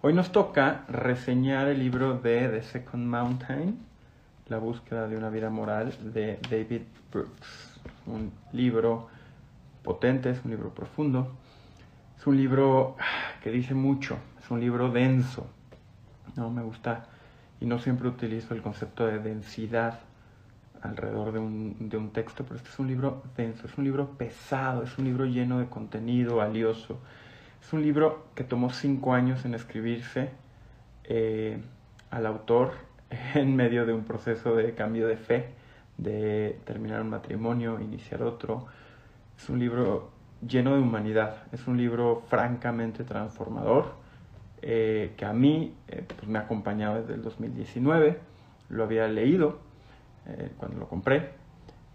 Hoy 0.00 0.14
nos 0.14 0.32
toca 0.32 0.84
reseñar 0.88 1.68
el 1.68 1.78
libro 1.78 2.18
de 2.18 2.48
The 2.48 2.62
Second 2.62 3.06
Mountain, 3.06 3.78
La 4.48 4.58
búsqueda 4.58 5.06
de 5.06 5.16
una 5.16 5.30
vida 5.30 5.48
moral 5.48 5.94
de 6.12 6.38
David 6.50 6.82
Brooks. 7.12 7.80
Un 8.06 8.32
libro 8.52 9.08
potente, 9.82 10.30
es 10.30 10.44
un 10.44 10.50
libro 10.50 10.74
profundo, 10.74 11.32
es 12.18 12.26
un 12.26 12.36
libro 12.36 12.96
que 13.42 13.50
dice 13.50 13.74
mucho, 13.74 14.18
es 14.42 14.50
un 14.50 14.60
libro 14.60 14.90
denso. 14.90 15.46
No 16.36 16.50
me 16.50 16.62
gusta 16.62 17.06
y 17.60 17.66
no 17.66 17.78
siempre 17.78 18.08
utilizo 18.08 18.54
el 18.54 18.62
concepto 18.62 19.06
de 19.06 19.20
densidad 19.20 20.00
alrededor 20.82 21.32
de 21.32 21.38
un, 21.38 21.88
de 21.88 21.96
un, 21.96 22.10
texto, 22.10 22.42
pero 22.42 22.56
este 22.56 22.70
es 22.70 22.78
un 22.80 22.88
libro 22.88 23.22
denso, 23.36 23.66
es 23.68 23.78
un 23.78 23.84
libro 23.84 24.18
pesado, 24.18 24.82
es 24.82 24.98
un 24.98 25.04
libro 25.04 25.24
lleno 25.26 25.60
de 25.60 25.66
contenido 25.66 26.36
valioso. 26.36 26.98
Es 27.62 27.72
un 27.72 27.80
libro 27.80 28.24
que 28.34 28.42
tomó 28.42 28.70
cinco 28.70 29.14
años 29.14 29.44
en 29.44 29.54
escribirse 29.54 30.30
eh, 31.04 31.62
al 32.10 32.26
autor 32.26 32.72
en 33.34 33.54
medio 33.54 33.86
de 33.86 33.92
un 33.92 34.02
proceso 34.02 34.56
de 34.56 34.74
cambio 34.74 35.06
de 35.06 35.16
fe, 35.16 35.50
de 35.96 36.58
terminar 36.64 37.00
un 37.00 37.10
matrimonio, 37.10 37.80
iniciar 37.80 38.24
otro. 38.24 38.66
Es 39.38 39.48
un 39.48 39.60
libro 39.60 40.10
lleno 40.46 40.74
de 40.74 40.80
humanidad, 40.80 41.44
es 41.52 41.68
un 41.68 41.76
libro 41.76 42.24
francamente 42.26 43.04
transformador 43.04 43.94
eh, 44.60 45.12
que 45.16 45.24
a 45.24 45.32
mí 45.32 45.72
eh, 45.86 46.04
pues 46.04 46.26
me 46.28 46.40
ha 46.40 46.42
acompañado 46.42 47.00
desde 47.00 47.14
el 47.14 47.22
2019, 47.22 48.18
lo 48.70 48.82
había 48.82 49.06
leído 49.06 49.60
cuando 50.56 50.78
lo 50.78 50.88
compré, 50.88 51.30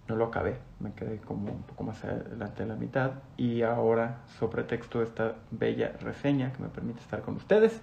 no 0.08 0.16
lo 0.16 0.26
acabé, 0.26 0.58
me 0.80 0.94
quedé 0.94 1.18
como 1.18 1.52
un 1.52 1.64
poco 1.64 1.84
más 1.84 2.04
adelante 2.04 2.64
de 2.64 2.70
la 2.70 2.76
mitad 2.76 3.12
y 3.36 3.62
ahora, 3.62 4.20
sobre 4.40 4.64
texto 4.64 5.00
de 5.00 5.06
esta 5.06 5.36
bella 5.52 5.94
reseña 6.02 6.54
que 6.54 6.64
me 6.64 6.70
permite 6.70 7.00
estar 7.02 7.22
con 7.22 7.36
ustedes, 7.36 7.82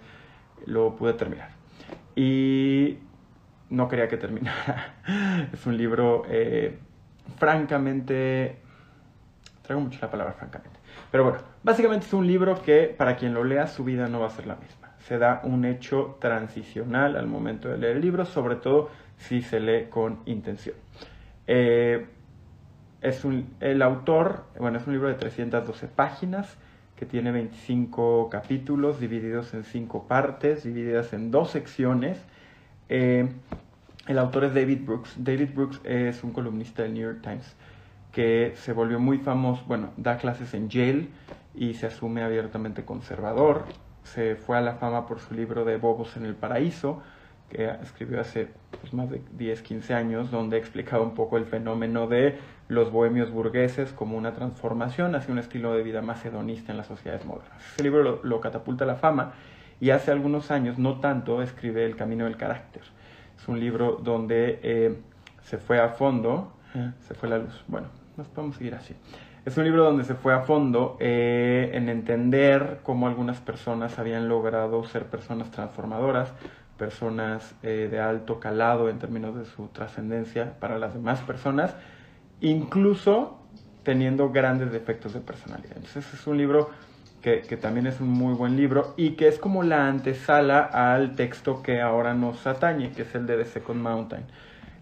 lo 0.66 0.96
pude 0.96 1.12
terminar. 1.14 1.50
Y 2.16 2.98
no 3.70 3.88
quería 3.88 4.08
que 4.08 4.16
terminara. 4.16 4.94
es 5.52 5.66
un 5.66 5.76
libro 5.76 6.22
eh, 6.28 6.78
francamente... 7.36 8.60
Traigo 9.62 9.80
mucho 9.80 9.98
la 10.00 10.10
palabra 10.10 10.34
francamente. 10.34 10.78
Pero 11.10 11.24
bueno, 11.24 11.38
básicamente 11.62 12.06
es 12.06 12.12
un 12.12 12.26
libro 12.26 12.60
que 12.62 12.94
para 12.96 13.16
quien 13.16 13.32
lo 13.32 13.44
lea 13.44 13.66
su 13.66 13.82
vida 13.82 14.08
no 14.08 14.20
va 14.20 14.26
a 14.26 14.30
ser 14.30 14.46
la 14.46 14.56
misma. 14.56 14.92
Se 14.98 15.18
da 15.18 15.40
un 15.44 15.64
hecho 15.64 16.16
transicional 16.20 17.16
al 17.16 17.26
momento 17.26 17.68
de 17.68 17.78
leer 17.78 17.96
el 17.96 18.02
libro, 18.02 18.24
sobre 18.24 18.56
todo 18.56 18.90
si 19.16 19.40
se 19.40 19.60
lee 19.60 19.86
con 19.88 20.20
intención. 20.26 20.76
Eh, 21.46 22.06
es 23.02 23.24
un, 23.24 23.54
el 23.60 23.82
autor, 23.82 24.44
bueno, 24.58 24.78
es 24.78 24.86
un 24.86 24.94
libro 24.94 25.08
de 25.08 25.14
312 25.14 25.88
páginas 25.88 26.56
que 26.96 27.06
tiene 27.06 27.32
25 27.32 28.30
capítulos 28.30 29.00
divididos 29.00 29.52
en 29.52 29.64
5 29.64 30.06
partes, 30.06 30.64
divididas 30.64 31.12
en 31.12 31.30
dos 31.30 31.50
secciones. 31.50 32.18
Eh, 32.88 33.28
el 34.06 34.18
autor 34.18 34.44
es 34.44 34.54
David 34.54 34.84
Brooks. 34.84 35.14
David 35.18 35.50
Brooks 35.54 35.80
es 35.84 36.22
un 36.24 36.32
columnista 36.32 36.82
del 36.82 36.94
New 36.94 37.02
York 37.02 37.20
Times 37.22 37.56
que 38.12 38.52
se 38.56 38.72
volvió 38.72 39.00
muy 39.00 39.18
famoso, 39.18 39.64
bueno, 39.66 39.90
da 39.96 40.18
clases 40.18 40.54
en 40.54 40.68
Yale 40.68 41.08
y 41.54 41.74
se 41.74 41.86
asume 41.86 42.22
abiertamente 42.22 42.84
conservador. 42.84 43.64
Se 44.04 44.36
fue 44.36 44.56
a 44.56 44.60
la 44.60 44.74
fama 44.74 45.06
por 45.06 45.18
su 45.18 45.34
libro 45.34 45.64
de 45.64 45.78
Bobos 45.78 46.16
en 46.16 46.24
el 46.24 46.34
Paraíso, 46.36 47.02
que 47.54 47.70
escribió 47.82 48.20
hace 48.20 48.48
pues, 48.80 48.92
más 48.92 49.08
de 49.08 49.22
10, 49.38 49.62
15 49.62 49.94
años, 49.94 50.30
donde 50.30 50.58
explicaba 50.58 51.04
un 51.04 51.14
poco 51.14 51.36
el 51.36 51.46
fenómeno 51.46 52.08
de 52.08 52.36
los 52.68 52.90
bohemios 52.90 53.30
burgueses 53.30 53.92
como 53.92 54.16
una 54.16 54.32
transformación 54.32 55.14
hacia 55.14 55.32
un 55.32 55.38
estilo 55.38 55.72
de 55.72 55.84
vida 55.84 56.02
más 56.02 56.24
hedonista 56.24 56.72
en 56.72 56.78
las 56.78 56.88
sociedades 56.88 57.24
modernas. 57.24 57.62
Ese 57.74 57.84
libro 57.84 58.20
lo, 58.22 58.40
catapulta 58.40 58.84
a 58.84 58.86
la 58.88 58.96
fama 58.96 59.34
y 59.80 59.90
hace 59.90 60.10
algunos 60.10 60.50
años, 60.50 60.78
no 60.78 60.98
tanto, 60.98 61.42
escribe 61.42 61.84
El 61.84 61.94
Camino 61.94 62.24
del 62.24 62.36
Carácter. 62.36 62.82
Es 63.38 63.46
un 63.46 63.60
libro 63.60 64.00
donde 64.02 64.58
eh, 64.62 64.98
se 65.42 65.58
fue 65.58 65.80
a 65.80 65.90
fondo, 65.90 66.52
eh, 66.74 66.90
se 67.06 67.14
fue 67.14 67.28
la 67.28 67.38
luz, 67.38 67.64
bueno, 67.68 67.86
nos 68.16 68.26
podemos 68.28 68.56
seguir 68.56 68.74
así. 68.74 68.96
Es 69.44 69.58
un 69.58 69.64
libro 69.64 69.84
donde 69.84 70.04
se 70.04 70.14
fue 70.14 70.32
a 70.32 70.40
fondo 70.40 70.96
eh, 71.00 71.70
en 71.74 71.90
entender 71.90 72.80
cómo 72.82 73.06
algunas 73.06 73.40
personas 73.40 73.98
habían 73.98 74.26
logrado 74.26 74.82
ser 74.84 75.04
personas 75.04 75.50
transformadoras, 75.50 76.32
personas 76.78 77.54
eh, 77.62 77.88
de 77.90 78.00
alto 78.00 78.40
calado 78.40 78.88
en 78.88 78.98
términos 78.98 79.36
de 79.36 79.44
su 79.44 79.68
trascendencia 79.68 80.54
para 80.60 80.78
las 80.78 80.94
demás 80.94 81.20
personas, 81.20 81.74
incluso 82.40 83.38
teniendo 83.82 84.30
grandes 84.30 84.72
defectos 84.72 85.12
de 85.12 85.20
personalidad. 85.20 85.76
Entonces 85.76 86.12
es 86.12 86.26
un 86.26 86.38
libro 86.38 86.70
que, 87.22 87.42
que, 87.42 87.56
también 87.56 87.86
es 87.86 88.00
un 88.00 88.08
muy 88.08 88.34
buen 88.34 88.56
libro 88.56 88.94
y 88.96 89.10
que 89.10 89.28
es 89.28 89.38
como 89.38 89.62
la 89.62 89.88
antesala 89.88 90.60
al 90.60 91.14
texto 91.16 91.62
que 91.62 91.80
ahora 91.80 92.14
nos 92.14 92.46
atañe, 92.46 92.90
que 92.90 93.02
es 93.02 93.14
el 93.14 93.26
de 93.26 93.36
The 93.36 93.44
Second 93.46 93.80
Mountain. 93.80 94.24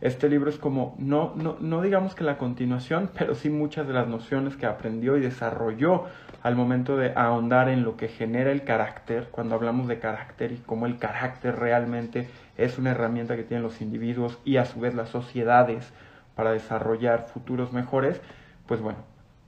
Este 0.03 0.29
libro 0.29 0.51
es 0.51 0.59
como, 0.59 0.97
no, 0.99 1.33
no, 1.37 1.57
no 1.61 1.81
digamos 1.81 2.17
que 2.17 2.25
la 2.25 2.37
continuación, 2.37 3.09
pero 3.17 3.37
sí 3.37 3.51
muchas 3.51 3.87
de 3.87 3.95
las 3.95 4.09
nociones 4.09 4.57
que 4.57 4.67
aprendió 4.67 5.17
y 5.17 5.21
desarrolló 5.21 6.07
al 6.43 6.57
momento 6.57 6.97
de 6.97 7.13
ahondar 7.15 7.69
en 7.69 7.85
lo 7.85 7.97
que 7.97 8.09
genera 8.09 8.51
el 8.51 8.65
carácter, 8.65 9.29
cuando 9.31 9.55
hablamos 9.55 9.87
de 9.87 10.01
carácter 10.01 10.51
y 10.51 10.57
cómo 10.57 10.87
el 10.87 10.99
carácter 10.99 11.57
realmente 11.57 12.29
es 12.59 12.79
una 12.79 12.91
herramienta 12.91 13.37
que 13.37 13.45
tienen 13.45 13.63
los 13.63 13.81
individuos 13.81 14.41
y 14.45 14.57
a 14.57 14.65
su 14.65 14.81
vez 14.81 14.93
las 14.95 15.09
sociedades 15.09 15.93
para 16.35 16.51
desarrollar 16.51 17.29
futuros 17.33 17.73
mejores, 17.73 18.21
pues 18.67 18.81
bueno, 18.81 18.99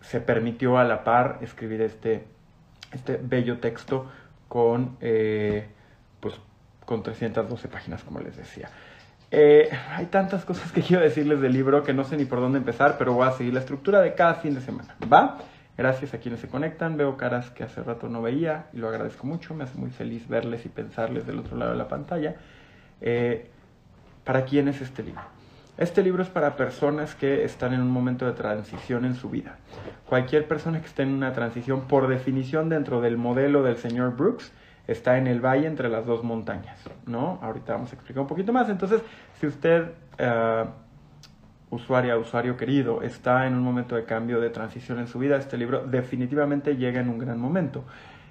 se 0.02 0.20
permitió 0.20 0.78
a 0.78 0.84
la 0.84 1.02
par 1.02 1.38
escribir 1.40 1.80
este, 1.80 2.26
este 2.92 3.18
bello 3.20 3.58
texto 3.58 4.08
con, 4.46 4.96
eh, 5.00 5.66
pues, 6.20 6.36
con 6.84 7.02
312 7.02 7.66
páginas, 7.66 8.04
como 8.04 8.20
les 8.20 8.36
decía. 8.36 8.70
Eh, 9.36 9.68
hay 9.90 10.06
tantas 10.06 10.44
cosas 10.44 10.70
que 10.70 10.80
quiero 10.80 11.02
decirles 11.02 11.40
del 11.40 11.52
libro 11.52 11.82
que 11.82 11.92
no 11.92 12.04
sé 12.04 12.16
ni 12.16 12.24
por 12.24 12.38
dónde 12.38 12.58
empezar, 12.58 12.94
pero 12.98 13.14
voy 13.14 13.26
a 13.26 13.32
seguir 13.32 13.52
la 13.52 13.58
estructura 13.58 14.00
de 14.00 14.14
cada 14.14 14.34
fin 14.34 14.54
de 14.54 14.60
semana. 14.60 14.94
¿Va? 15.12 15.38
Gracias 15.76 16.14
a 16.14 16.18
quienes 16.18 16.38
se 16.38 16.46
conectan. 16.46 16.96
Veo 16.96 17.16
caras 17.16 17.50
que 17.50 17.64
hace 17.64 17.82
rato 17.82 18.08
no 18.08 18.22
veía 18.22 18.66
y 18.72 18.76
lo 18.76 18.88
agradezco 18.88 19.26
mucho. 19.26 19.52
Me 19.52 19.64
hace 19.64 19.76
muy 19.76 19.90
feliz 19.90 20.28
verles 20.28 20.64
y 20.66 20.68
pensarles 20.68 21.26
del 21.26 21.40
otro 21.40 21.56
lado 21.56 21.72
de 21.72 21.78
la 21.78 21.88
pantalla. 21.88 22.36
Eh, 23.00 23.50
¿Para 24.22 24.44
quién 24.44 24.68
es 24.68 24.80
este 24.80 25.02
libro? 25.02 25.22
Este 25.78 26.04
libro 26.04 26.22
es 26.22 26.28
para 26.28 26.54
personas 26.54 27.16
que 27.16 27.42
están 27.42 27.74
en 27.74 27.80
un 27.80 27.90
momento 27.90 28.26
de 28.26 28.34
transición 28.34 29.04
en 29.04 29.16
su 29.16 29.30
vida. 29.30 29.56
Cualquier 30.08 30.46
persona 30.46 30.80
que 30.80 30.86
esté 30.86 31.02
en 31.02 31.08
una 31.08 31.32
transición, 31.32 31.88
por 31.88 32.06
definición 32.06 32.68
dentro 32.68 33.00
del 33.00 33.16
modelo 33.16 33.64
del 33.64 33.78
señor 33.78 34.14
Brooks, 34.16 34.52
está 34.86 35.18
en 35.18 35.26
el 35.26 35.40
valle 35.40 35.66
entre 35.66 35.88
las 35.88 36.06
dos 36.06 36.22
montañas, 36.22 36.78
¿no? 37.06 37.38
Ahorita 37.42 37.72
vamos 37.72 37.90
a 37.92 37.94
explicar 37.94 38.22
un 38.22 38.26
poquito 38.28 38.52
más. 38.52 38.68
Entonces, 38.68 39.02
si 39.40 39.46
usted, 39.46 39.92
uh, 40.20 40.68
usuaria, 41.74 42.16
usuario 42.16 42.56
querido, 42.56 43.02
está 43.02 43.46
en 43.46 43.54
un 43.54 43.62
momento 43.62 43.96
de 43.96 44.04
cambio, 44.04 44.40
de 44.40 44.50
transición 44.50 44.98
en 44.98 45.06
su 45.06 45.18
vida, 45.18 45.36
este 45.36 45.56
libro 45.56 45.86
definitivamente 45.86 46.76
llega 46.76 47.00
en 47.00 47.08
un 47.08 47.18
gran 47.18 47.38
momento. 47.38 47.84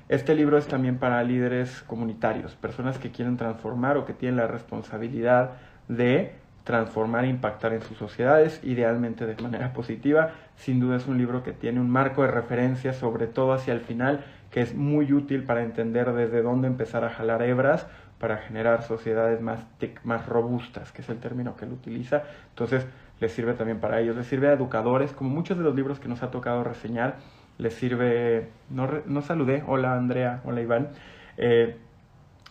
Este 0.09 0.36
libro 0.36 0.58
es 0.58 0.68
también 0.68 0.97
para 0.97 1.24
líderes 1.24 1.81
comunitarios, 1.88 2.56
personas 2.56 2.97
que 2.97 3.12
quieren 3.12 3.38
transformar 3.38 3.97
o 3.97 4.06
que 4.06 4.13
tienen 4.13 4.38
la 4.38 4.47
responsabilidad 4.47 5.52
de 5.88 6.36
transformar 6.63 7.25
e 7.25 7.29
impactar 7.29 7.74
en 7.74 7.81
sus 7.81 7.97
sociedades, 7.97 8.59
idealmente 8.63 9.25
de 9.25 9.41
manera 9.41 9.74
positiva. 9.74 10.31
Sin 10.56 10.79
duda 10.79 10.97
es 10.97 11.07
un 11.07 11.18
libro 11.18 11.44
que 11.44 11.51
tiene 11.51 11.79
un 11.79 11.90
marco 11.90 12.22
de 12.22 12.29
referencia, 12.29 12.94
sobre 12.94 13.28
todo 13.28 13.53
hacia 13.53 13.74
el 13.74 13.81
final, 13.81 14.24
que 14.50 14.62
es 14.62 14.75
muy 14.75 15.12
útil 15.12 15.44
para 15.44 15.63
entender 15.63 16.13
desde 16.13 16.41
dónde 16.41 16.68
empezar 16.68 17.03
a 17.03 17.09
jalar 17.09 17.41
hebras 17.41 17.88
para 18.19 18.38
generar 18.38 18.84
sociedades 18.84 19.41
más, 19.41 19.59
más 20.06 20.25
robustas, 20.28 20.94
que 20.94 21.01
es 21.01 21.09
el 21.09 21.18
término 21.18 21.57
que 21.57 21.66
él 21.66 21.74
utiliza. 21.74 22.24
Entonces, 22.50 22.88
les 23.19 23.34
sirve 23.34 23.53
también 23.53 23.80
para 23.80 24.00
ellos, 24.00 24.16
les 24.16 24.28
sirve 24.28 24.47
a 24.47 24.53
educadores, 24.53 25.12
como 25.12 25.30
muchos 25.30 25.57
de 25.57 25.63
los 25.63 25.75
libros 25.75 26.00
que 26.00 26.07
nos 26.07 26.24
ha 26.24 26.31
tocado 26.31 26.63
reseñar, 26.63 27.18
les 27.57 27.74
sirve, 27.74 28.50
no, 28.69 28.90
no 29.06 29.22
saludé, 29.22 29.63
hola 29.68 29.95
Andrea, 29.95 30.42
hola 30.45 30.62
Iván, 30.62 30.89
eh, 31.38 31.77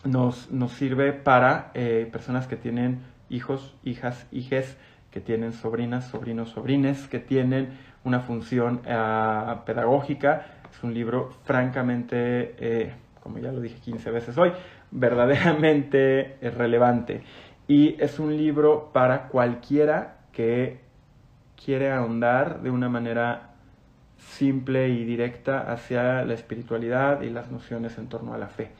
nos, 0.03 0.51
nos, 0.51 0.73
sirve 0.73 1.13
para 1.13 1.71
eh, 1.73 2.07
personas 2.11 2.45
que 2.45 2.55
tienen 2.55 2.99
hijos, 3.29 3.75
hijas, 3.83 4.27
hijes, 4.31 4.77
que 5.11 5.21
tienen 5.21 5.53
sobrinas, 5.53 6.07
sobrinos, 6.07 6.49
sobrines, 6.49 7.07
que 7.07 7.19
tienen 7.19 7.77
una 8.03 8.21
función 8.21 8.81
uh, 8.85 9.63
pedagógica, 9.63 10.47
es 10.71 10.83
un 10.83 10.93
libro 10.93 11.29
francamente, 11.43 12.55
eh, 12.57 12.93
como 13.21 13.37
ya 13.37 13.51
lo 13.51 13.61
dije 13.61 13.79
15 13.79 14.09
veces 14.09 14.37
hoy, 14.37 14.51
verdaderamente 14.89 16.37
relevante. 16.57 17.21
Y 17.67 17.95
es 18.01 18.19
un 18.19 18.35
libro 18.35 18.91
para 18.91 19.27
cualquiera 19.27 20.17
que 20.31 20.79
quiere 21.63 21.91
ahondar 21.91 22.61
de 22.61 22.71
una 22.71 22.89
manera 22.89 23.53
simple 24.17 24.89
y 24.89 25.05
directa 25.05 25.71
hacia 25.71 26.25
la 26.25 26.33
espiritualidad 26.33 27.21
y 27.21 27.29
las 27.29 27.51
nociones 27.51 27.97
en 27.97 28.09
torno 28.09 28.33
a 28.33 28.37
la 28.37 28.47
fe. 28.47 28.71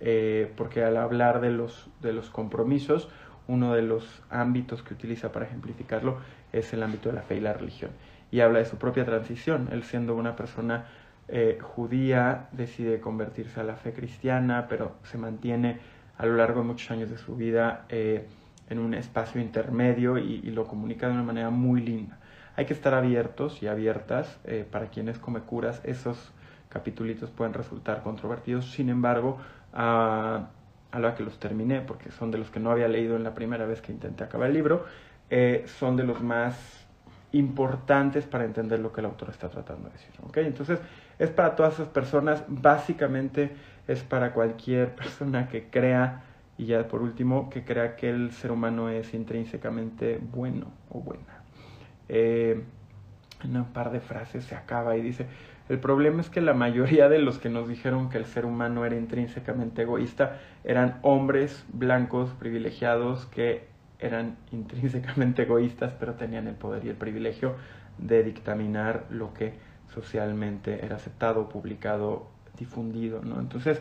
Eh, 0.00 0.52
porque 0.56 0.82
al 0.82 0.96
hablar 0.96 1.40
de 1.40 1.50
los, 1.50 1.88
de 2.00 2.12
los 2.12 2.30
compromisos, 2.30 3.08
uno 3.48 3.74
de 3.74 3.82
los 3.82 4.22
ámbitos 4.30 4.82
que 4.82 4.94
utiliza 4.94 5.32
para 5.32 5.46
ejemplificarlo 5.46 6.18
es 6.52 6.72
el 6.72 6.82
ámbito 6.82 7.08
de 7.08 7.16
la 7.16 7.22
fe 7.22 7.36
y 7.36 7.40
la 7.40 7.52
religión. 7.52 7.90
Y 8.30 8.40
habla 8.40 8.58
de 8.58 8.64
su 8.64 8.76
propia 8.76 9.04
transición, 9.04 9.68
él 9.70 9.84
siendo 9.84 10.14
una 10.16 10.34
persona 10.36 10.86
eh, 11.28 11.58
judía, 11.60 12.48
decide 12.52 13.00
convertirse 13.00 13.60
a 13.60 13.64
la 13.64 13.76
fe 13.76 13.92
cristiana, 13.92 14.66
pero 14.68 14.92
se 15.04 15.18
mantiene 15.18 15.78
a 16.18 16.26
lo 16.26 16.36
largo 16.36 16.60
de 16.60 16.66
muchos 16.66 16.90
años 16.90 17.10
de 17.10 17.18
su 17.18 17.36
vida 17.36 17.86
eh, 17.88 18.26
en 18.68 18.78
un 18.78 18.94
espacio 18.94 19.40
intermedio 19.40 20.18
y, 20.18 20.42
lo 20.50 20.66
comunica 20.66 21.06
de 21.06 21.14
una 21.14 21.22
manera 21.22 21.50
muy 21.50 21.80
linda. 21.80 22.18
Hay 22.56 22.66
que 22.66 22.72
estar 22.72 22.94
abiertos 22.94 23.62
y 23.62 23.66
abiertas 23.66 24.38
eh, 24.44 24.66
para 24.70 24.86
quienes 24.86 25.18
come 25.18 25.40
curas. 25.40 25.80
Esos 25.84 26.32
capítulos 26.68 27.30
pueden 27.30 27.52
resultar 27.52 28.02
controvertidos, 28.02 28.70
sin 28.70 28.88
embargo, 28.88 29.38
a, 29.72 30.48
a 30.94 31.00
la 31.00 31.16
que 31.16 31.24
los 31.24 31.40
terminé, 31.40 31.80
porque 31.80 32.12
son 32.12 32.30
de 32.30 32.38
los 32.38 32.50
que 32.52 32.60
no 32.60 32.70
había 32.70 32.86
leído 32.86 33.16
en 33.16 33.24
la 33.24 33.34
primera 33.34 33.66
vez 33.66 33.82
que 33.82 33.90
intenté 33.90 34.22
acabar 34.22 34.48
el 34.48 34.54
libro, 34.54 34.84
eh, 35.28 35.64
son 35.66 35.96
de 35.96 36.04
los 36.04 36.22
más 36.22 36.86
importantes 37.32 38.26
para 38.26 38.44
entender 38.44 38.78
lo 38.78 38.92
que 38.92 39.00
el 39.00 39.06
autor 39.06 39.30
está 39.30 39.48
tratando 39.48 39.88
de 39.88 39.94
decir. 39.94 40.14
¿okay? 40.22 40.46
Entonces, 40.46 40.78
es 41.18 41.30
para 41.30 41.56
todas 41.56 41.74
esas 41.74 41.88
personas, 41.88 42.44
básicamente 42.46 43.50
es 43.88 44.04
para 44.04 44.32
cualquier 44.32 44.94
persona 44.94 45.48
que 45.48 45.68
crea, 45.68 46.22
y 46.56 46.66
ya 46.66 46.86
por 46.86 47.02
último, 47.02 47.50
que 47.50 47.64
crea 47.64 47.96
que 47.96 48.10
el 48.10 48.30
ser 48.30 48.52
humano 48.52 48.88
es 48.88 49.14
intrínsecamente 49.14 50.20
bueno 50.22 50.68
o 50.90 51.00
buena. 51.00 51.42
Eh, 52.08 52.62
en 53.42 53.56
un 53.56 53.64
par 53.64 53.90
de 53.90 53.98
frases 53.98 54.44
se 54.44 54.54
acaba 54.54 54.96
y 54.96 55.02
dice, 55.02 55.26
el 55.68 55.78
problema 55.78 56.20
es 56.20 56.28
que 56.28 56.42
la 56.42 56.52
mayoría 56.52 57.08
de 57.08 57.18
los 57.18 57.38
que 57.38 57.48
nos 57.48 57.68
dijeron 57.68 58.10
que 58.10 58.18
el 58.18 58.26
ser 58.26 58.44
humano 58.44 58.84
era 58.84 58.96
intrínsecamente 58.96 59.82
egoísta 59.82 60.38
eran 60.62 60.98
hombres 61.02 61.64
blancos 61.72 62.30
privilegiados 62.32 63.24
que 63.26 63.66
eran 63.98 64.36
intrínsecamente 64.52 65.42
egoístas, 65.42 65.94
pero 65.98 66.14
tenían 66.14 66.48
el 66.48 66.54
poder 66.54 66.84
y 66.84 66.90
el 66.90 66.96
privilegio 66.96 67.54
de 67.98 68.22
dictaminar 68.22 69.06
lo 69.08 69.32
que 69.32 69.54
socialmente 69.94 70.84
era 70.84 70.96
aceptado, 70.96 71.48
publicado, 71.48 72.26
difundido, 72.58 73.22
¿no? 73.22 73.40
Entonces, 73.40 73.80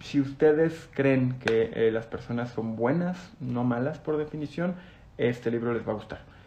si 0.00 0.20
ustedes 0.20 0.88
creen 0.92 1.38
que 1.38 1.70
eh, 1.74 1.90
las 1.90 2.06
personas 2.06 2.50
son 2.50 2.76
buenas, 2.76 3.32
no 3.40 3.64
malas 3.64 3.98
por 3.98 4.18
definición, 4.18 4.74
este 5.16 5.50
libro 5.50 5.72
les 5.72 5.86
va 5.86 5.92
a 5.92 5.94
gustar. 5.96 6.37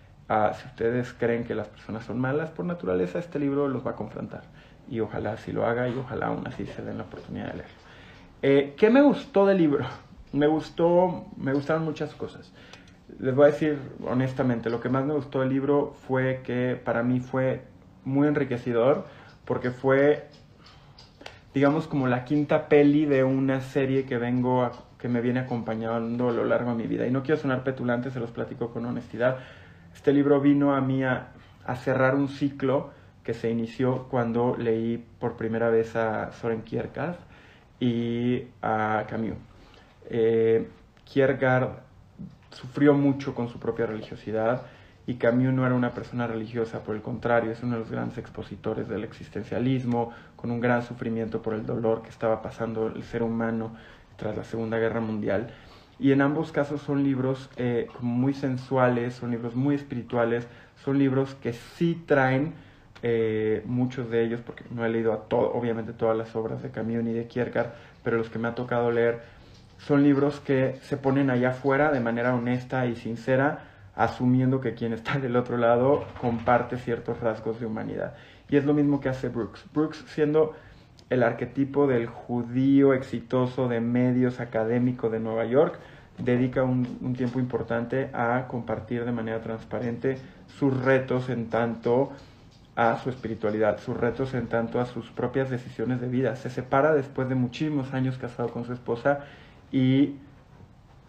Si 0.53 0.67
ustedes 0.67 1.13
creen 1.13 1.43
que 1.43 1.55
las 1.55 1.67
personas 1.67 2.05
son 2.05 2.19
malas 2.19 2.49
por 2.51 2.65
naturaleza, 2.65 3.19
este 3.19 3.39
libro 3.39 3.67
los 3.67 3.85
va 3.85 3.91
a 3.91 3.95
confrontar. 3.95 4.43
Y 4.89 4.99
ojalá 4.99 5.33
así 5.33 5.51
lo 5.51 5.65
haga 5.65 5.87
y 5.89 5.97
ojalá 5.97 6.27
aún 6.27 6.47
así 6.47 6.65
se 6.65 6.81
den 6.81 6.97
la 6.97 7.03
oportunidad 7.03 7.47
de 7.47 7.53
leerlo. 7.53 7.75
Eh, 8.41 8.73
¿Qué 8.77 8.89
me 8.89 9.01
gustó 9.01 9.45
del 9.45 9.57
libro? 9.57 9.85
Me 10.33 10.47
gustó, 10.47 11.25
me 11.37 11.53
gustaron 11.53 11.83
muchas 11.83 12.13
cosas 12.15 12.51
les 13.19 13.35
voy 13.35 13.45
a 13.45 13.51
decir 13.51 13.77
honestamente, 14.07 14.69
lo 14.69 14.79
que 14.79 14.89
más 14.89 15.05
me 15.05 15.13
gustó 15.13 15.41
del 15.41 15.49
libro 15.49 15.93
fue 16.07 16.41
que 16.43 16.79
para 16.83 17.03
mí 17.03 17.19
fue 17.19 17.63
muy 18.05 18.27
enriquecedor 18.27 19.05
porque 19.45 19.71
fue, 19.71 20.27
digamos, 21.53 21.87
como 21.87 22.07
la 22.07 22.25
quinta 22.25 22.69
peli 22.69 23.05
de 23.05 23.23
una 23.23 23.61
serie 23.61 24.05
que 24.05 24.17
vengo 24.17 24.71
que 24.97 25.07
me 25.07 25.21
viene 25.21 25.39
acompañando 25.39 26.29
a 26.29 26.31
lo 26.31 26.45
largo 26.45 26.71
de 26.71 26.77
mi 26.77 26.87
vida. 26.87 27.07
Y 27.07 27.11
no 27.11 27.23
quiero 27.23 27.41
sonar 27.41 27.63
petulante, 27.63 28.11
se 28.11 28.19
los 28.19 28.29
platico 28.29 28.69
con 28.69 28.85
honestidad. 28.85 29.39
Este 29.93 30.13
libro 30.13 30.39
vino 30.39 30.75
a 30.75 30.81
mí 30.81 31.03
a, 31.03 31.27
cerrar 31.83 32.15
un 32.15 32.27
ciclo 32.27 32.91
que 33.23 33.33
se 33.33 33.49
inició 33.49 34.07
cuando 34.09 34.57
leí 34.57 34.97
por 35.19 35.37
primera 35.37 35.69
vez 35.69 35.95
a 35.95 36.31
Soren 36.33 36.63
Kierkegaard 36.63 37.17
y 37.79 38.47
a 38.61 39.05
Camus. 39.07 39.37
Eh, 40.09 40.67
Kierkegaard 41.05 41.69
sufrió 42.49 42.93
mucho 42.93 43.33
con 43.33 43.47
su 43.47 43.59
propia 43.59 43.85
religiosidad 43.85 44.63
y 45.07 45.15
Camus 45.15 45.53
no 45.53 45.65
era 45.65 45.75
una 45.75 45.91
persona 45.91 46.27
religiosa, 46.27 46.83
por 46.83 46.95
el 46.95 47.01
contrario, 47.01 47.51
es 47.51 47.63
uno 47.63 47.73
de 47.73 47.79
los 47.79 47.91
grandes 47.91 48.17
expositores 48.17 48.87
del 48.87 49.03
existencialismo, 49.03 50.11
con 50.35 50.51
un 50.51 50.59
gran 50.59 50.83
sufrimiento 50.83 51.41
por 51.41 51.53
el 51.53 51.65
dolor 51.65 52.01
que 52.01 52.09
estaba 52.09 52.41
pasando 52.41 52.87
el 52.87 53.03
ser 53.03 53.23
humano 53.23 53.75
tras 54.15 54.35
la 54.37 54.43
Segunda 54.43 54.77
Guerra 54.77 55.01
Mundial. 55.01 55.51
Y 56.01 56.11
en 56.13 56.21
ambos 56.21 56.51
casos 56.51 56.81
son 56.81 57.03
libros 57.03 57.47
eh, 57.57 57.87
muy 57.99 58.33
sensuales, 58.33 59.13
son 59.13 59.29
libros 59.29 59.55
muy 59.55 59.75
espirituales, 59.75 60.47
son 60.83 60.97
libros 60.97 61.35
que 61.35 61.53
sí 61.53 62.03
traen 62.07 62.55
eh, 63.03 63.61
muchos 63.67 64.09
de 64.09 64.23
ellos, 64.23 64.41
porque 64.43 64.63
no 64.71 64.83
he 64.83 64.89
leído 64.89 65.13
a 65.13 65.25
todo, 65.29 65.53
obviamente 65.53 65.93
todas 65.93 66.17
las 66.17 66.35
obras 66.35 66.63
de 66.63 66.71
Camus 66.71 67.03
ni 67.03 67.13
de 67.13 67.27
Kierkegaard, 67.27 67.73
pero 68.03 68.17
los 68.17 68.31
que 68.31 68.39
me 68.39 68.47
ha 68.47 68.55
tocado 68.55 68.89
leer 68.89 69.21
son 69.77 70.01
libros 70.01 70.39
que 70.39 70.79
se 70.81 70.97
ponen 70.97 71.29
allá 71.29 71.51
afuera 71.51 71.91
de 71.91 71.99
manera 71.99 72.33
honesta 72.33 72.87
y 72.87 72.95
sincera, 72.95 73.65
asumiendo 73.95 74.59
que 74.59 74.73
quien 74.73 74.93
está 74.93 75.19
del 75.19 75.35
otro 75.35 75.57
lado 75.57 76.03
comparte 76.19 76.77
ciertos 76.77 77.19
rasgos 77.19 77.59
de 77.59 77.67
humanidad. 77.67 78.15
Y 78.49 78.57
es 78.57 78.65
lo 78.65 78.73
mismo 78.73 79.01
que 79.01 79.09
hace 79.09 79.29
Brooks. 79.29 79.65
Brooks 79.71 80.03
siendo 80.07 80.55
el 81.11 81.21
arquetipo 81.21 81.85
del 81.85 82.07
judío 82.07 82.93
exitoso 82.93 83.67
de 83.67 83.81
medios 83.81 84.39
académico 84.39 85.11
de 85.11 85.19
Nueva 85.19 85.45
York, 85.45 85.77
dedica 86.23 86.63
un, 86.63 87.13
tiempo 87.15 87.39
importante 87.39 88.09
a 88.13 88.47
compartir 88.47 89.05
de 89.05 89.11
manera 89.11 89.41
transparente 89.41 90.17
sus 90.47 90.83
retos 90.83 91.29
en 91.29 91.49
tanto 91.49 92.11
a 92.75 92.97
su 92.97 93.09
espiritualidad, 93.09 93.79
sus 93.79 93.97
retos 93.97 94.33
en 94.33 94.47
tanto 94.47 94.79
a 94.79 94.85
sus 94.85 95.09
propias 95.11 95.49
decisiones 95.49 95.99
de 95.99 96.07
vida. 96.07 96.35
Se 96.35 96.49
separa 96.49 96.93
después 96.93 97.27
de 97.29 97.35
muchísimos 97.35 97.93
años 97.93 98.17
casado 98.17 98.49
con 98.49 98.65
su 98.65 98.73
esposa 98.73 99.25
y 99.71 100.15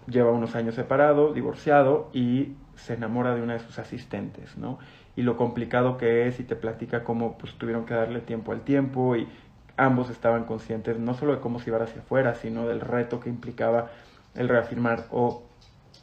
lleva 0.06 0.32
unos 0.32 0.55
años 0.56 0.75
separado, 0.75 1.32
divorciado 1.32 2.11
y 2.12 2.55
se 2.76 2.94
enamora 2.94 3.35
de 3.35 3.43
una 3.43 3.55
de 3.55 3.61
sus 3.61 3.79
asistentes, 3.79 4.56
¿no? 4.56 4.79
Y 5.15 5.23
lo 5.23 5.37
complicado 5.37 5.99
que 5.99 6.26
es 6.26 6.41
y 6.41 6.44
te 6.44 6.56
platica 6.56 7.05
cómo 7.05 7.38
pues 7.38 7.55
tuvieron 7.55 7.85
que 7.85 7.94
darle 7.94 8.20
tiempo 8.20 8.53
al 8.53 8.62
tiempo 8.62 9.15
y 9.15 9.29
ambos 9.76 10.11
estaban 10.11 10.44
conscientes 10.44 10.99
no 10.99 11.15
solo 11.15 11.35
de 11.35 11.41
cómo 11.41 11.61
se 11.61 11.70
iba 11.70 11.82
hacia 11.82 12.00
afuera, 12.00 12.35
sino 12.35 12.67
del 12.67 12.81
reto 12.81 13.20
que 13.20 13.29
implicaba 13.29 13.91
el 14.34 14.49
reafirmar 14.49 15.06
o 15.11 15.43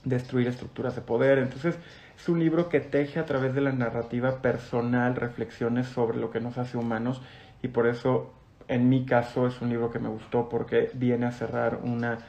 destruir 0.03 0.47
estructuras 0.47 0.95
de 0.95 1.01
poder. 1.01 1.39
Entonces, 1.39 1.77
es 2.17 2.29
un 2.29 2.39
libro 2.39 2.69
que 2.69 2.79
teje 2.79 3.19
a 3.19 3.25
través 3.25 3.53
de 3.53 3.61
la 3.61 3.71
narrativa 3.71 4.41
personal 4.41 5.15
reflexiones 5.15 5.87
sobre 5.87 6.17
lo 6.17 6.31
que 6.31 6.39
nos 6.39 6.57
hace 6.57 6.77
humanos 6.77 7.21
y 7.61 7.69
por 7.69 7.87
eso 7.87 8.33
en 8.67 8.87
mi 8.87 9.05
caso 9.05 9.47
es 9.47 9.61
un 9.61 9.69
libro 9.69 9.89
que 9.89 9.99
me 9.99 10.09
gustó 10.09 10.47
porque 10.49 10.91
viene 10.93 11.25
a 11.25 11.31
cerrar 11.31 11.79
una 11.83 12.19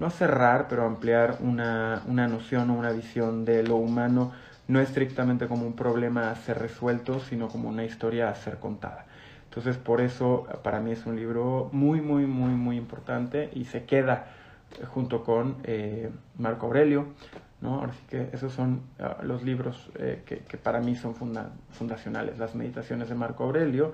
no 0.00 0.08
cerrar, 0.08 0.66
pero 0.66 0.86
ampliar 0.86 1.36
una, 1.40 2.02
una 2.06 2.26
noción 2.26 2.70
o 2.70 2.74
una 2.74 2.90
visión 2.90 3.44
de 3.44 3.62
lo 3.62 3.76
humano, 3.76 4.32
no 4.66 4.80
estrictamente 4.80 5.46
como 5.46 5.66
un 5.66 5.74
problema 5.74 6.30
a 6.30 6.36
ser 6.36 6.58
resuelto, 6.58 7.20
sino 7.20 7.48
como 7.48 7.68
una 7.68 7.84
historia 7.84 8.30
a 8.30 8.34
ser 8.34 8.58
contada. 8.58 9.04
Entonces, 9.44 9.76
por 9.76 10.00
eso 10.00 10.46
para 10.62 10.80
mí 10.80 10.92
es 10.92 11.04
un 11.04 11.16
libro 11.16 11.68
muy, 11.72 12.00
muy, 12.00 12.24
muy, 12.24 12.54
muy 12.54 12.78
importante 12.78 13.50
y 13.52 13.66
se 13.66 13.84
queda 13.84 14.28
junto 14.92 15.24
con 15.24 15.56
eh, 15.64 16.10
Marco 16.38 16.66
Aurelio. 16.66 17.06
¿no? 17.60 17.80
Ahora 17.80 17.92
sí 17.92 18.00
que 18.08 18.30
esos 18.32 18.52
son 18.52 18.82
ah, 18.98 19.18
los 19.22 19.42
libros 19.42 19.90
eh, 19.96 20.22
que, 20.24 20.38
que, 20.38 20.56
para 20.56 20.80
mí 20.80 20.96
son 20.96 21.14
fundacionales. 21.14 22.38
Las 22.38 22.54
meditaciones 22.54 23.08
de 23.08 23.14
Marco 23.14 23.44
Aurelio, 23.44 23.92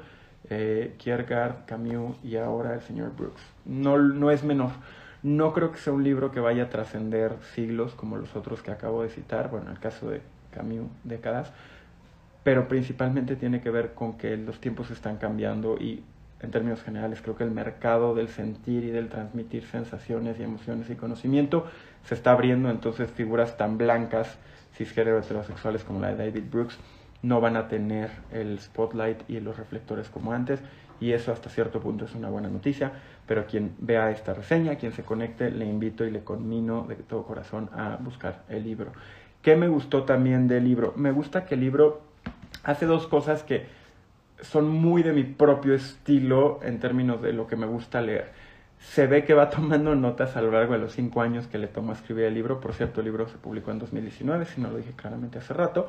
eh, 0.49 0.95
Kierkegaard, 0.99 1.67
Camus 1.67 2.17
y 2.23 2.37
ahora 2.37 2.75
el 2.75 2.81
señor 2.81 3.15
Brooks. 3.17 3.43
No, 3.65 3.99
no 3.99 4.31
es 4.31 4.45
menor. 4.45 4.71
No 5.23 5.53
creo 5.53 5.73
que 5.73 5.79
sea 5.79 5.93
un 5.93 6.05
libro 6.05 6.31
que 6.31 6.41
vaya 6.41 6.65
a 6.65 6.69
trascender 6.69 7.33
siglos 7.55 7.95
como 7.95 8.17
los 8.17 8.37
otros 8.37 8.63
que 8.63 8.71
acabo 8.71 9.03
de 9.03 9.09
citar, 9.09 9.51
bueno, 9.51 9.67
en 9.67 9.73
el 9.73 9.81
caso 9.81 10.09
de 10.09 10.21
Camus, 10.53 10.89
décadas, 11.03 11.53
pero 12.45 12.69
principalmente 12.69 13.35
tiene 13.35 13.61
que 13.61 13.71
ver 13.71 13.95
con 13.95 14.17
que 14.17 14.37
los 14.37 14.61
tiempos 14.61 14.91
están 14.93 15.17
cambiando 15.17 15.77
y 15.79 16.05
en 16.41 16.51
términos 16.51 16.83
generales 16.83 17.21
creo 17.23 17.37
que 17.37 17.45
el 17.45 17.51
mercado 17.51 18.15
del 18.15 18.29
sentir 18.29 18.85
y 18.85 18.91
del 18.91 19.09
transmitir 19.09 19.65
sensaciones 19.67 20.39
y 20.39 20.43
emociones 20.43 20.91
y 20.91 20.95
conocimiento 20.95 21.67
se 22.05 22.15
está 22.15 22.33
abriendo, 22.33 22.71
entonces 22.71 23.11
figuras 23.11 23.57
tan 23.57 23.79
blancas, 23.79 24.39
cisgénero 24.75 25.19
heterosexuales 25.19 25.85
como 25.85 26.01
la 26.01 26.15
de 26.15 26.27
David 26.27 26.45
Brooks, 26.51 26.79
no 27.23 27.41
van 27.41 27.57
a 27.57 27.69
tener 27.69 28.11
el 28.33 28.59
spotlight 28.61 29.29
y 29.29 29.41
los 29.41 29.57
reflectores 29.57 30.09
como 30.09 30.33
antes 30.33 30.61
y 31.01 31.13
eso 31.13 31.33
hasta 31.33 31.51
cierto 31.51 31.81
punto 31.81 32.05
es 32.05 32.15
una 32.15 32.29
buena 32.29 32.49
noticia, 32.49 32.93
pero 33.27 33.47
quien 33.47 33.75
vea 33.79 34.11
esta 34.11 34.33
reseña, 34.35 34.77
quien 34.77 34.93
se 34.93 35.03
conecte, 35.03 35.51
le 35.51 35.67
invito 35.67 36.05
y 36.05 36.11
le 36.11 36.25
conmino 36.25 36.87
de 36.89 36.97
todo 36.97 37.25
corazón 37.25 37.69
a 37.75 37.97
buscar 37.97 38.43
el 38.49 38.65
libro. 38.65 38.93
¿Qué 39.43 39.57
me 39.57 39.69
gustó 39.69 40.05
también 40.05 40.49
del 40.49 40.65
libro? 40.65 40.93
Me 40.97 41.13
gusta 41.13 41.45
que 41.45 41.55
el 41.55 41.61
libro 41.61 42.03
hace 42.65 42.87
dos 42.87 43.07
cosas 43.07 43.43
que 43.43 43.67
son 44.41 44.69
muy 44.69 45.03
de 45.03 45.13
mi 45.13 45.25
propio 45.25 45.75
estilo 45.75 46.61
en 46.63 46.79
términos 46.79 47.23
de 47.23 47.33
lo 47.33 47.47
que 47.47 47.57
me 47.57 47.67
gusta 47.67 48.01
leer. 48.01 48.33
Se 48.79 49.07
ve 49.07 49.25
que 49.25 49.35
va 49.35 49.51
tomando 49.51 49.95
notas 49.95 50.37
a 50.37 50.43
lo 50.43 50.51
largo 50.51 50.75
de 50.75 50.79
los 50.79 50.93
cinco 50.93 51.21
años 51.21 51.47
que 51.47 51.59
le 51.59 51.67
tomó 51.67 51.93
escribir 51.93 52.25
el 52.25 52.35
libro. 52.35 52.61
Por 52.61 52.75
cierto, 52.75 53.01
el 53.01 53.07
libro 53.07 53.29
se 53.29 53.39
publicó 53.39 53.71
en 53.71 53.79
2019, 53.79 54.45
si 54.47 54.61
no 54.61 54.71
lo 54.71 54.77
dije 54.77 54.93
claramente 54.95 55.39
hace 55.39 55.55
rato. 55.55 55.89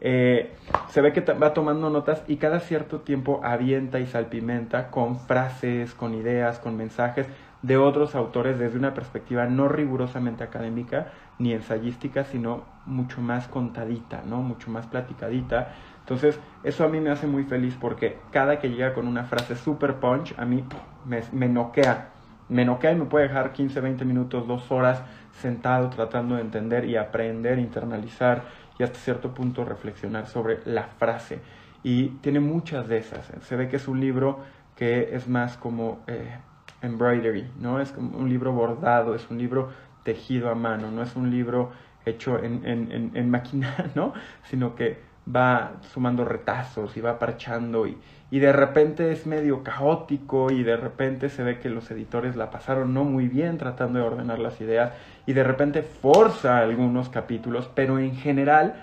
Eh, 0.00 0.52
se 0.90 1.00
ve 1.00 1.12
que 1.12 1.20
va 1.20 1.52
tomando 1.52 1.90
notas 1.90 2.22
y 2.28 2.36
cada 2.36 2.60
cierto 2.60 3.00
tiempo 3.00 3.40
avienta 3.42 3.98
y 3.98 4.06
salpimenta 4.06 4.90
con 4.90 5.18
frases, 5.18 5.92
con 5.94 6.14
ideas, 6.14 6.60
con 6.60 6.76
mensajes 6.76 7.26
de 7.62 7.76
otros 7.76 8.14
autores 8.14 8.58
desde 8.58 8.78
una 8.78 8.94
perspectiva 8.94 9.46
no 9.46 9.68
rigurosamente 9.68 10.44
académica 10.44 11.08
ni 11.38 11.52
ensayística, 11.52 12.24
sino 12.24 12.64
mucho 12.86 13.20
más 13.20 13.48
contadita, 13.48 14.22
¿no? 14.26 14.42
mucho 14.42 14.70
más 14.70 14.86
platicadita. 14.86 15.74
Entonces, 16.08 16.40
eso 16.64 16.84
a 16.84 16.88
mí 16.88 17.00
me 17.00 17.10
hace 17.10 17.26
muy 17.26 17.44
feliz 17.44 17.76
porque 17.78 18.16
cada 18.32 18.58
que 18.58 18.70
llega 18.70 18.94
con 18.94 19.06
una 19.06 19.24
frase 19.24 19.54
super 19.56 19.96
punch, 19.96 20.34
a 20.38 20.46
mí 20.46 20.64
me, 21.04 21.20
me 21.32 21.48
noquea. 21.50 22.08
Me 22.48 22.64
noquea 22.64 22.92
y 22.92 22.96
me 22.96 23.04
puede 23.04 23.28
dejar 23.28 23.52
15, 23.52 23.78
20 23.78 24.06
minutos, 24.06 24.48
dos 24.48 24.72
horas 24.72 25.02
sentado 25.32 25.90
tratando 25.90 26.36
de 26.36 26.40
entender 26.40 26.86
y 26.86 26.96
aprender, 26.96 27.58
internalizar 27.58 28.44
y 28.78 28.84
hasta 28.84 28.98
cierto 28.98 29.34
punto 29.34 29.66
reflexionar 29.66 30.26
sobre 30.26 30.60
la 30.64 30.84
frase. 30.84 31.40
Y 31.82 32.08
tiene 32.22 32.40
muchas 32.40 32.88
de 32.88 32.96
esas. 32.96 33.30
Se 33.42 33.56
ve 33.56 33.68
que 33.68 33.76
es 33.76 33.86
un 33.86 34.00
libro 34.00 34.38
que 34.76 35.14
es 35.14 35.28
más 35.28 35.58
como 35.58 36.00
eh, 36.06 36.38
embroidery, 36.80 37.50
¿no? 37.60 37.80
Es 37.80 37.92
como 37.92 38.16
un 38.16 38.30
libro 38.30 38.54
bordado, 38.54 39.14
es 39.14 39.30
un 39.30 39.36
libro 39.36 39.72
tejido 40.04 40.48
a 40.48 40.54
mano, 40.54 40.90
no 40.90 41.02
es 41.02 41.14
un 41.16 41.30
libro 41.30 41.70
hecho 42.06 42.42
en, 42.42 42.64
en, 42.64 43.10
en, 43.12 43.30
máquina, 43.30 43.90
¿no? 43.94 44.14
Sino 44.44 44.74
que 44.74 45.07
va 45.34 45.72
sumando 45.92 46.24
retazos 46.24 46.96
y 46.96 47.00
va 47.00 47.18
parchando 47.18 47.86
y, 47.86 47.98
y 48.30 48.38
de 48.38 48.52
repente 48.52 49.12
es 49.12 49.26
medio 49.26 49.62
caótico 49.62 50.50
y 50.50 50.62
de 50.62 50.76
repente 50.76 51.28
se 51.28 51.42
ve 51.42 51.58
que 51.58 51.70
los 51.70 51.90
editores 51.90 52.36
la 52.36 52.50
pasaron 52.50 52.94
no 52.94 53.04
muy 53.04 53.28
bien 53.28 53.58
tratando 53.58 53.98
de 53.98 54.04
ordenar 54.04 54.38
las 54.38 54.60
ideas 54.60 54.92
y 55.26 55.32
de 55.32 55.44
repente 55.44 55.82
forza 55.82 56.58
algunos 56.58 57.08
capítulos, 57.08 57.70
pero 57.74 57.98
en 57.98 58.14
general 58.16 58.82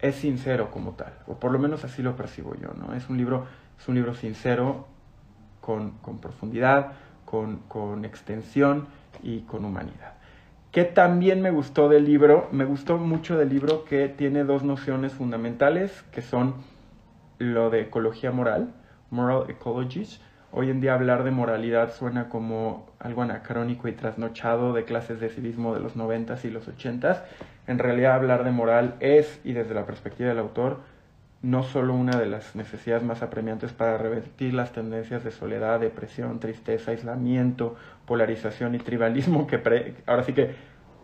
es 0.00 0.16
sincero 0.16 0.70
como 0.70 0.92
tal, 0.92 1.12
o 1.26 1.34
por 1.34 1.50
lo 1.50 1.58
menos 1.58 1.84
así 1.84 2.02
lo 2.02 2.14
percibo 2.14 2.54
yo, 2.56 2.68
¿no? 2.74 2.94
Es 2.94 3.08
un 3.08 3.16
libro, 3.16 3.46
es 3.78 3.88
un 3.88 3.94
libro 3.94 4.14
sincero, 4.14 4.86
con, 5.64 5.92
con 6.02 6.18
profundidad, 6.18 6.92
con, 7.24 7.60
con 7.68 8.04
extensión 8.04 8.86
y 9.22 9.40
con 9.40 9.64
humanidad. 9.64 10.14
¿Qué 10.74 10.82
también 10.82 11.40
me 11.40 11.52
gustó 11.52 11.88
del 11.88 12.04
libro? 12.04 12.48
Me 12.50 12.64
gustó 12.64 12.98
mucho 12.98 13.38
del 13.38 13.50
libro 13.50 13.84
que 13.84 14.08
tiene 14.08 14.42
dos 14.42 14.64
nociones 14.64 15.12
fundamentales, 15.12 16.02
que 16.10 16.20
son 16.20 16.56
lo 17.38 17.70
de 17.70 17.82
ecología 17.82 18.32
moral, 18.32 18.74
moral 19.08 19.44
ecologies. 19.48 20.20
Hoy 20.50 20.70
en 20.70 20.80
día 20.80 20.94
hablar 20.94 21.22
de 21.22 21.30
moralidad 21.30 21.94
suena 21.94 22.28
como 22.28 22.90
algo 22.98 23.22
anacrónico 23.22 23.86
y 23.86 23.92
trasnochado 23.92 24.72
de 24.72 24.82
clases 24.82 25.20
de 25.20 25.28
civismo 25.28 25.74
de 25.74 25.80
los 25.80 25.94
90 25.94 26.38
y 26.42 26.50
los 26.50 26.66
80 26.66 27.24
En 27.68 27.78
realidad 27.78 28.14
hablar 28.16 28.42
de 28.42 28.50
moral 28.50 28.96
es, 28.98 29.40
y 29.44 29.52
desde 29.52 29.74
la 29.74 29.86
perspectiva 29.86 30.30
del 30.30 30.40
autor, 30.40 30.80
no 31.44 31.62
solo 31.62 31.92
una 31.92 32.18
de 32.18 32.24
las 32.24 32.56
necesidades 32.56 33.02
más 33.02 33.22
apremiantes 33.22 33.74
para 33.74 33.98
revertir 33.98 34.54
las 34.54 34.72
tendencias 34.72 35.22
de 35.24 35.30
soledad, 35.30 35.78
depresión, 35.78 36.40
tristeza, 36.40 36.92
aislamiento, 36.92 37.76
polarización 38.06 38.74
y 38.74 38.78
tribalismo 38.78 39.46
que 39.46 39.60
ahora 40.06 40.22
sí 40.22 40.32
que 40.32 40.54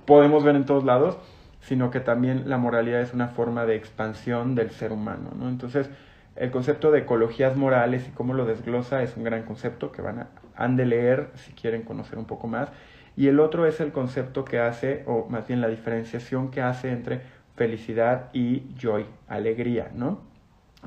podemos 0.06 0.42
ver 0.42 0.56
en 0.56 0.64
todos 0.64 0.82
lados, 0.82 1.18
sino 1.60 1.90
que 1.90 2.00
también 2.00 2.48
la 2.48 2.56
moralidad 2.56 3.02
es 3.02 3.12
una 3.12 3.28
forma 3.28 3.66
de 3.66 3.76
expansión 3.76 4.54
del 4.54 4.70
ser 4.70 4.92
humano. 4.92 5.30
¿no? 5.38 5.46
Entonces, 5.50 5.90
el 6.36 6.50
concepto 6.50 6.90
de 6.90 7.00
ecologías 7.00 7.54
morales 7.54 8.08
y 8.08 8.10
cómo 8.12 8.32
lo 8.32 8.46
desglosa 8.46 9.02
es 9.02 9.18
un 9.18 9.24
gran 9.24 9.42
concepto 9.42 9.92
que 9.92 10.00
van 10.00 10.20
a, 10.20 10.28
han 10.56 10.74
de 10.76 10.86
leer 10.86 11.28
si 11.34 11.52
quieren 11.52 11.82
conocer 11.82 12.18
un 12.18 12.24
poco 12.24 12.46
más. 12.46 12.70
Y 13.14 13.26
el 13.26 13.40
otro 13.40 13.66
es 13.66 13.78
el 13.80 13.92
concepto 13.92 14.46
que 14.46 14.58
hace, 14.58 15.04
o 15.06 15.28
más 15.28 15.46
bien 15.46 15.60
la 15.60 15.68
diferenciación 15.68 16.50
que 16.50 16.62
hace 16.62 16.90
entre 16.90 17.20
felicidad 17.56 18.30
y 18.32 18.62
joy, 18.80 19.04
alegría, 19.28 19.90
¿no? 19.94 20.29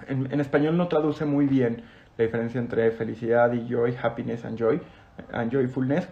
En, 0.08 0.40
español 0.40 0.78
no 0.78 0.88
traduce 0.88 1.26
muy 1.26 1.46
bien 1.46 1.84
la 2.18 2.26
diferencia 2.26 2.60
entre 2.60 2.92
felicidad 2.92 3.52
y 3.54 3.68
joy, 3.68 3.96
happiness 4.02 4.46
and 4.46 4.58
joy, 4.58 4.82
and 5.32 5.52
joyfulness, 5.52 6.08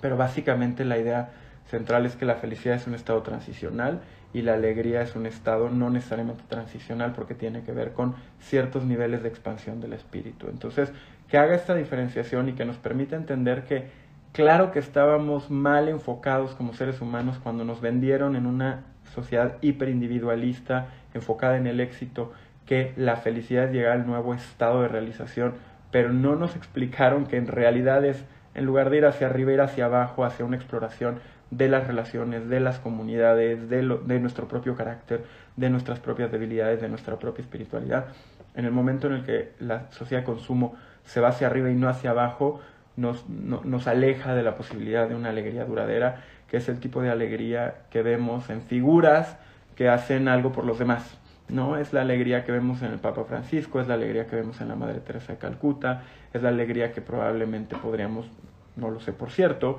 pero 0.00 0.16
básicamente 0.16 0.84
la 0.84 0.98
idea 0.98 1.30
central 1.66 2.06
es 2.06 2.16
que 2.16 2.24
la 2.24 2.36
felicidad 2.36 2.76
es 2.76 2.86
un 2.86 2.94
estado 2.94 3.22
transicional 3.22 4.00
y 4.32 4.42
la 4.42 4.54
alegría 4.54 5.02
es 5.02 5.14
un 5.14 5.26
estado 5.26 5.70
no 5.70 5.90
necesariamente 5.90 6.42
transicional 6.48 7.12
porque 7.12 7.34
tiene 7.34 7.62
que 7.62 7.72
ver 7.72 7.92
con 7.92 8.14
ciertos 8.40 8.84
niveles 8.84 9.22
de 9.22 9.28
expansión 9.28 9.80
del 9.80 9.92
espíritu. 9.92 10.48
Entonces, 10.48 10.92
que 11.28 11.38
haga 11.38 11.54
esta 11.54 11.74
diferenciación 11.74 12.48
y 12.48 12.52
que 12.52 12.64
nos 12.64 12.76
permita 12.76 13.16
entender 13.16 13.64
que 13.64 13.88
claro 14.32 14.72
que 14.72 14.80
estábamos 14.80 15.50
mal 15.50 15.88
enfocados 15.88 16.54
como 16.54 16.74
seres 16.74 17.00
humanos 17.00 17.38
cuando 17.42 17.64
nos 17.64 17.80
vendieron 17.80 18.34
en 18.34 18.46
una 18.46 18.82
sociedad 19.14 19.56
hiperindividualista, 19.60 20.88
enfocada 21.14 21.56
en 21.56 21.68
el 21.68 21.78
éxito, 21.78 22.32
que 22.66 22.92
la 22.96 23.16
felicidad 23.16 23.64
es 23.64 23.72
llegar 23.72 23.92
al 23.92 24.06
nuevo 24.06 24.34
estado 24.34 24.82
de 24.82 24.88
realización, 24.88 25.54
pero 25.90 26.12
no 26.12 26.36
nos 26.36 26.56
explicaron 26.56 27.26
que 27.26 27.36
en 27.36 27.46
realidad 27.46 28.04
es, 28.04 28.24
en 28.54 28.64
lugar 28.64 28.90
de 28.90 28.98
ir 28.98 29.06
hacia 29.06 29.26
arriba, 29.26 29.52
ir 29.52 29.60
hacia 29.60 29.86
abajo, 29.86 30.24
hacia 30.24 30.44
una 30.44 30.56
exploración 30.56 31.20
de 31.50 31.68
las 31.68 31.86
relaciones, 31.86 32.48
de 32.48 32.60
las 32.60 32.78
comunidades, 32.78 33.68
de, 33.68 33.82
lo, 33.82 33.98
de 33.98 34.18
nuestro 34.18 34.48
propio 34.48 34.74
carácter, 34.76 35.24
de 35.56 35.70
nuestras 35.70 36.00
propias 36.00 36.32
debilidades, 36.32 36.80
de 36.80 36.88
nuestra 36.88 37.18
propia 37.18 37.42
espiritualidad. 37.42 38.06
En 38.54 38.64
el 38.64 38.72
momento 38.72 39.06
en 39.06 39.14
el 39.14 39.24
que 39.24 39.52
la 39.60 39.90
sociedad 39.92 40.22
de 40.22 40.26
consumo 40.26 40.74
se 41.04 41.20
va 41.20 41.28
hacia 41.28 41.46
arriba 41.46 41.70
y 41.70 41.74
no 41.74 41.88
hacia 41.88 42.10
abajo, 42.10 42.60
nos, 42.96 43.28
nos 43.28 43.86
aleja 43.86 44.34
de 44.34 44.42
la 44.42 44.54
posibilidad 44.56 45.08
de 45.08 45.14
una 45.14 45.30
alegría 45.30 45.64
duradera, 45.64 46.22
que 46.48 46.56
es 46.56 46.68
el 46.68 46.78
tipo 46.78 47.02
de 47.02 47.10
alegría 47.10 47.82
que 47.90 48.02
vemos 48.02 48.50
en 48.50 48.62
figuras 48.62 49.36
que 49.74 49.88
hacen 49.88 50.28
algo 50.28 50.52
por 50.52 50.64
los 50.64 50.78
demás. 50.78 51.18
¿No? 51.48 51.76
Es 51.76 51.92
la 51.92 52.02
alegría 52.02 52.44
que 52.44 52.52
vemos 52.52 52.82
en 52.82 52.92
el 52.92 52.98
Papa 52.98 53.24
Francisco, 53.24 53.80
es 53.80 53.88
la 53.88 53.94
alegría 53.94 54.26
que 54.26 54.36
vemos 54.36 54.60
en 54.60 54.68
la 54.68 54.76
Madre 54.76 55.00
Teresa 55.00 55.32
de 55.34 55.38
Calcuta, 55.38 56.02
es 56.32 56.42
la 56.42 56.48
alegría 56.48 56.92
que 56.92 57.00
probablemente 57.00 57.76
podríamos, 57.76 58.26
no 58.76 58.90
lo 58.90 59.00
sé 59.00 59.12
por 59.12 59.30
cierto, 59.30 59.78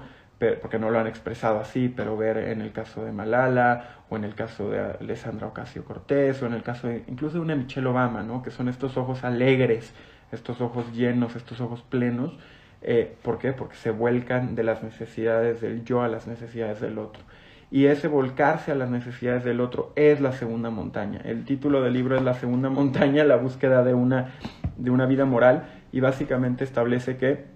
porque 0.62 0.78
no 0.78 0.90
lo 0.90 1.00
han 1.00 1.08
expresado 1.08 1.60
así, 1.60 1.90
pero 1.90 2.18
ver 2.18 2.38
en 2.38 2.62
el 2.62 2.72
caso 2.72 3.04
de 3.06 3.12
Malala, 3.12 4.02
o 4.10 4.18
en 4.18 4.26
el 4.26 4.36
caso 4.36 4.70
de 4.70 4.80
Alessandra 4.80 5.48
Ocasio 5.48 5.86
Cortés, 5.86 6.42
o 6.42 6.46
en 6.46 6.54
el 6.54 6.62
caso 6.62 6.88
de, 6.88 7.04
incluso 7.08 7.36
de 7.36 7.42
una 7.42 7.56
Michelle 7.56 7.88
Obama, 7.88 8.22
¿no? 8.22 8.44
que 8.44 8.52
son 8.52 8.68
estos 8.68 8.98
ojos 8.98 9.24
alegres, 9.24 9.94
estos 10.32 10.62
ojos 10.62 10.92
llenos, 10.94 11.36
estos 11.36 11.62
ojos 11.62 11.82
plenos. 11.82 12.38
Eh, 12.82 13.16
¿Por 13.24 13.40
qué? 13.40 13.54
Porque 13.54 13.76
se 13.76 13.92
vuelcan 13.92 14.56
de 14.56 14.64
las 14.64 14.84
necesidades 14.84 15.62
del 15.62 15.84
yo 15.86 16.04
a 16.04 16.08
las 16.08 16.28
necesidades 16.28 16.82
del 16.82 17.00
otro. 17.00 17.24
Y 17.72 17.88
ese 17.88 18.08
volcarse 18.08 18.72
a 18.72 18.76
las 18.76 18.90
necesidades 18.90 19.44
del 19.44 19.60
otro 19.60 19.92
es 19.96 20.22
la 20.22 20.32
segunda 20.32 20.70
montaña. 20.70 21.22
El 21.24 21.46
título 21.46 21.82
del 21.82 21.94
libro 21.94 22.16
es 22.16 22.22
La 22.22 22.36
segunda 22.36 22.70
montaña, 22.70 23.24
la 23.24 23.38
búsqueda 23.38 23.84
de 23.84 23.94
una, 23.94 24.34
de 24.78 24.92
una 24.92 25.06
vida 25.06 25.26
moral, 25.26 25.66
y 25.92 26.00
básicamente 26.00 26.64
establece 26.64 27.18
que 27.18 27.56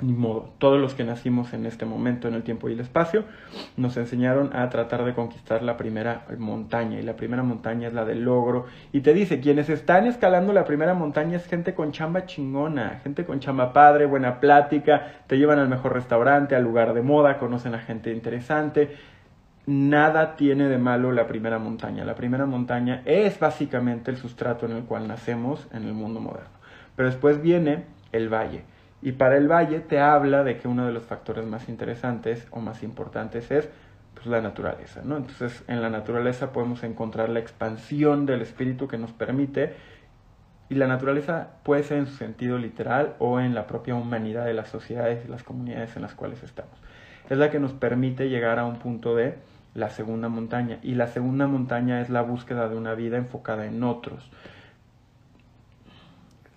ni 0.00 0.12
modo, 0.12 0.50
todos 0.58 0.80
los 0.80 0.94
que 0.94 1.02
nacimos 1.02 1.52
en 1.52 1.66
este 1.66 1.84
momento, 1.84 2.28
en 2.28 2.34
el 2.34 2.44
tiempo 2.44 2.68
y 2.68 2.72
el 2.72 2.80
espacio, 2.80 3.24
nos 3.76 3.96
enseñaron 3.96 4.54
a 4.54 4.68
tratar 4.70 5.04
de 5.04 5.12
conquistar 5.12 5.62
la 5.62 5.76
primera 5.76 6.24
montaña. 6.38 7.00
Y 7.00 7.02
la 7.02 7.16
primera 7.16 7.42
montaña 7.42 7.88
es 7.88 7.94
la 7.94 8.04
del 8.04 8.22
logro. 8.22 8.66
Y 8.92 9.00
te 9.00 9.12
dice, 9.12 9.40
quienes 9.40 9.68
están 9.68 10.06
escalando 10.06 10.52
la 10.52 10.64
primera 10.64 10.94
montaña 10.94 11.36
es 11.36 11.46
gente 11.46 11.74
con 11.74 11.90
chamba 11.90 12.26
chingona, 12.26 13.00
gente 13.02 13.24
con 13.24 13.40
chamba 13.40 13.72
padre, 13.72 14.06
buena 14.06 14.38
plática, 14.38 15.22
te 15.26 15.36
llevan 15.36 15.58
al 15.58 15.68
mejor 15.68 15.94
restaurante, 15.94 16.54
al 16.54 16.62
lugar 16.62 16.94
de 16.94 17.02
moda, 17.02 17.38
conocen 17.38 17.74
a 17.74 17.80
gente 17.80 18.12
interesante. 18.12 18.96
Nada 19.70 20.34
tiene 20.36 20.66
de 20.66 20.78
malo 20.78 21.12
la 21.12 21.26
primera 21.26 21.58
montaña. 21.58 22.02
La 22.02 22.14
primera 22.14 22.46
montaña 22.46 23.02
es 23.04 23.38
básicamente 23.38 24.10
el 24.10 24.16
sustrato 24.16 24.64
en 24.64 24.72
el 24.72 24.84
cual 24.84 25.06
nacemos 25.06 25.68
en 25.74 25.84
el 25.84 25.92
mundo 25.92 26.20
moderno. 26.20 26.48
Pero 26.96 27.10
después 27.10 27.42
viene 27.42 27.84
el 28.10 28.32
valle 28.32 28.62
y 29.02 29.12
para 29.12 29.36
el 29.36 29.46
valle 29.46 29.80
te 29.80 30.00
habla 30.00 30.42
de 30.42 30.56
que 30.56 30.68
uno 30.68 30.86
de 30.86 30.92
los 30.92 31.02
factores 31.02 31.44
más 31.44 31.68
interesantes 31.68 32.48
o 32.50 32.60
más 32.60 32.82
importantes 32.82 33.50
es 33.50 33.68
pues, 34.14 34.24
la 34.24 34.40
naturaleza. 34.40 35.02
¿no? 35.04 35.18
Entonces 35.18 35.62
en 35.68 35.82
la 35.82 35.90
naturaleza 35.90 36.50
podemos 36.50 36.82
encontrar 36.82 37.28
la 37.28 37.40
expansión 37.40 38.24
del 38.24 38.40
espíritu 38.40 38.88
que 38.88 38.96
nos 38.96 39.12
permite 39.12 39.74
y 40.70 40.76
la 40.76 40.86
naturaleza 40.86 41.48
puede 41.62 41.82
ser 41.82 41.98
en 41.98 42.06
su 42.06 42.16
sentido 42.16 42.56
literal 42.56 43.16
o 43.18 43.38
en 43.38 43.54
la 43.54 43.66
propia 43.66 43.96
humanidad 43.96 44.46
de 44.46 44.54
las 44.54 44.70
sociedades 44.70 45.26
y 45.26 45.28
las 45.28 45.42
comunidades 45.42 45.94
en 45.94 46.00
las 46.00 46.14
cuales 46.14 46.42
estamos. 46.42 46.80
Es 47.28 47.36
la 47.36 47.50
que 47.50 47.60
nos 47.60 47.74
permite 47.74 48.30
llegar 48.30 48.58
a 48.58 48.64
un 48.64 48.78
punto 48.78 49.14
de 49.14 49.36
la 49.74 49.90
segunda 49.90 50.28
montaña. 50.28 50.78
Y 50.82 50.94
la 50.94 51.06
segunda 51.06 51.46
montaña 51.46 52.00
es 52.00 52.10
la 52.10 52.22
búsqueda 52.22 52.68
de 52.68 52.76
una 52.76 52.94
vida 52.94 53.16
enfocada 53.16 53.66
en 53.66 53.82
otros. 53.82 54.30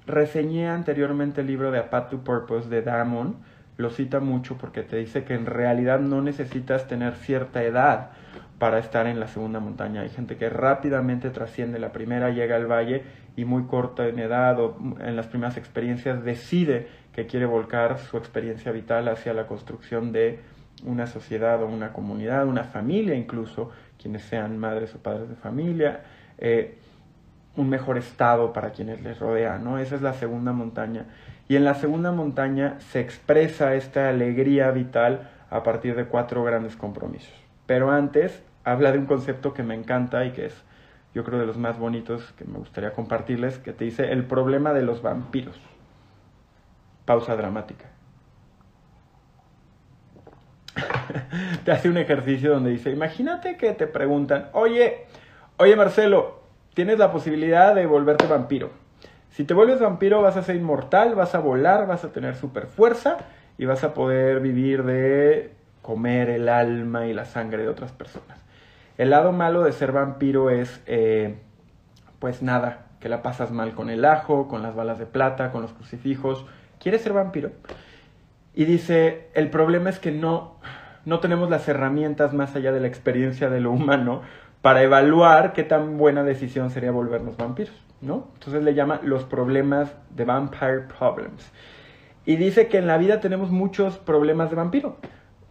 Reseñé 0.08 0.68
anteriormente 0.70 1.42
el 1.42 1.48
libro 1.48 1.72
de 1.72 1.80
A 1.80 1.90
Path 1.90 2.10
to 2.10 2.24
Purpose 2.24 2.70
de 2.70 2.82
Damon. 2.82 3.38
Lo 3.78 3.90
cita 3.90 4.20
mucho 4.20 4.58
porque 4.58 4.84
te 4.84 4.98
dice 4.98 5.24
que 5.24 5.34
en 5.34 5.46
realidad 5.46 6.00
no 6.00 6.22
necesitas 6.22 6.88
tener 6.88 7.16
cierta 7.16 7.64
edad 7.64 8.12
para 8.60 8.78
estar 8.78 9.08
en 9.08 9.20
la 9.20 9.28
segunda 9.28 9.60
montaña. 9.60 10.02
Hay 10.02 10.10
gente 10.10 10.38
que 10.38 10.50
rápidamente 10.50 11.32
trasciende 11.32 11.80
la 11.80 11.92
primera, 11.92 12.30
llega 12.30 12.56
al 12.56 12.72
valle 12.72 13.04
y 13.36 13.46
muy 13.46 13.64
corta 13.64 14.08
en 14.08 14.20
edad 14.20 14.60
o 14.60 14.78
en 15.00 15.16
las 15.16 15.28
primeras 15.28 15.58
experiencias 15.58 16.24
decide 16.24 16.88
que 17.14 17.26
quiere 17.26 17.46
volcar 17.46 17.98
su 17.98 18.18
experiencia 18.18 18.72
vital 18.72 19.08
hacia 19.08 19.34
la 19.34 19.48
construcción 19.48 20.12
de 20.12 20.40
una 20.86 21.08
sociedad 21.08 21.62
o 21.64 21.68
una 21.68 21.94
comunidad, 21.94 22.46
una 22.46 22.64
familia 22.64 23.16
incluso, 23.16 23.72
quienes 24.02 24.24
sean 24.24 24.58
madres 24.58 24.94
o 24.96 25.00
padres 25.00 25.30
de 25.30 25.36
familia. 25.36 26.02
Eh, 26.38 26.78
un 27.56 27.70
mejor 27.70 27.98
estado 27.98 28.54
para 28.54 28.72
quienes 28.72 29.02
les 29.02 29.20
rodean, 29.20 29.64
¿no? 29.64 29.78
Esa 29.78 29.96
es 29.96 30.02
la 30.02 30.14
segunda 30.14 30.54
montaña. 30.54 31.06
Y 31.50 31.58
en 31.58 31.66
la 31.66 31.76
segunda 31.76 32.12
montaña 32.12 32.80
se 32.80 33.02
expresa 33.02 33.76
esta 33.76 34.10
alegría 34.10 34.72
vital 34.72 35.30
a 35.50 35.64
partir 35.64 35.96
de 35.96 36.06
cuatro 36.06 36.44
grandes 36.44 36.78
compromisos. 36.78 37.34
Pero 37.66 37.92
antes 37.92 38.42
habla 38.64 38.92
de 38.92 39.00
un 39.00 39.06
concepto 39.06 39.54
que 39.54 39.64
me 39.64 39.76
encanta 39.76 40.24
y 40.26 40.32
que 40.32 40.46
es 40.46 40.64
yo 41.14 41.26
creo 41.26 41.40
de 41.40 41.46
los 41.46 41.58
más 41.58 41.78
bonitos 41.78 42.32
que 42.38 42.46
me 42.46 42.58
gustaría 42.58 42.94
compartirles, 42.94 43.58
que 43.58 43.74
te 43.74 43.84
dice 43.84 44.12
el 44.12 44.24
problema 44.26 44.72
de 44.72 44.82
los 44.82 45.02
vampiros. 45.02 45.60
Pausa 47.06 47.36
dramática. 47.36 47.90
te 51.66 51.72
hace 51.72 51.90
un 51.90 51.98
ejercicio 51.98 52.52
donde 52.52 52.72
dice, 52.72 52.92
imagínate 52.92 53.58
que 53.58 53.74
te 53.74 53.88
preguntan, 53.88 54.50
oye, 54.54 55.06
oye 55.58 55.76
Marcelo, 55.76 56.42
tienes 56.74 57.00
la 57.00 57.12
posibilidad 57.12 57.76
de 57.76 57.86
volverte 57.86 58.28
vampiro. 58.28 58.70
Si 59.32 59.46
te 59.46 59.54
vuelves 59.54 59.80
vampiro 59.80 60.22
vas 60.22 60.38
a 60.38 60.44
ser 60.44 60.56
inmortal, 60.56 61.16
vas 61.16 61.36
a 61.36 61.40
volar, 61.40 61.88
vas 61.88 62.04
a 62.04 62.12
tener 62.12 62.36
super 62.36 62.68
fuerza 62.68 63.18
y 63.58 63.66
vas 63.66 63.84
a 63.84 63.94
poder 63.94 64.40
vivir 64.40 64.84
de 64.84 65.54
comer 65.82 66.30
el 66.30 66.50
alma 66.50 67.08
y 67.08 67.14
la 67.14 67.26
sangre 67.26 67.64
de 67.64 67.70
otras 67.70 67.92
personas. 67.92 68.40
El 68.98 69.10
lado 69.10 69.32
malo 69.32 69.64
de 69.64 69.72
ser 69.72 69.92
vampiro 69.92 70.50
es, 70.50 70.82
eh, 70.86 71.38
pues 72.20 72.42
nada, 72.42 72.86
que 73.00 73.10
la 73.10 73.24
pasas 73.24 73.52
mal 73.52 73.74
con 73.74 73.90
el 73.90 74.06
ajo, 74.06 74.48
con 74.48 74.62
las 74.62 74.76
balas 74.76 75.00
de 75.00 75.06
plata, 75.06 75.52
con 75.52 75.62
los 75.62 75.74
crucifijos. 75.74 76.46
¿Quieres 76.80 77.02
ser 77.02 77.14
vampiro? 77.14 77.52
Y 78.54 78.66
dice, 78.66 79.30
el 79.34 79.50
problema 79.50 79.90
es 79.90 80.00
que 80.00 80.12
no, 80.12 80.58
no 81.06 81.20
tenemos 81.20 81.50
las 81.50 81.68
herramientas 81.68 82.34
más 82.34 82.56
allá 82.56 82.72
de 82.72 82.80
la 82.80 82.88
experiencia 82.88 83.50
de 83.50 83.62
lo 83.62 83.72
humano 83.72 84.22
para 84.62 84.84
evaluar 84.84 85.54
qué 85.54 85.64
tan 85.64 85.98
buena 85.98 86.24
decisión 86.24 86.70
sería 86.70 86.92
volvernos 86.92 87.38
vampiros, 87.38 87.74
¿no? 88.02 88.28
Entonces 88.36 88.64
le 88.64 88.74
llama 88.74 89.00
los 89.04 89.24
problemas 89.24 89.96
de 90.12 90.26
Vampire 90.26 90.82
Problems. 90.98 91.52
Y 92.26 92.36
dice 92.36 92.68
que 92.68 92.78
en 92.78 92.88
la 92.88 92.98
vida 92.98 93.20
tenemos 93.20 93.50
muchos 93.50 93.98
problemas 93.98 94.50
de 94.50 94.56
vampiro. 94.56 94.98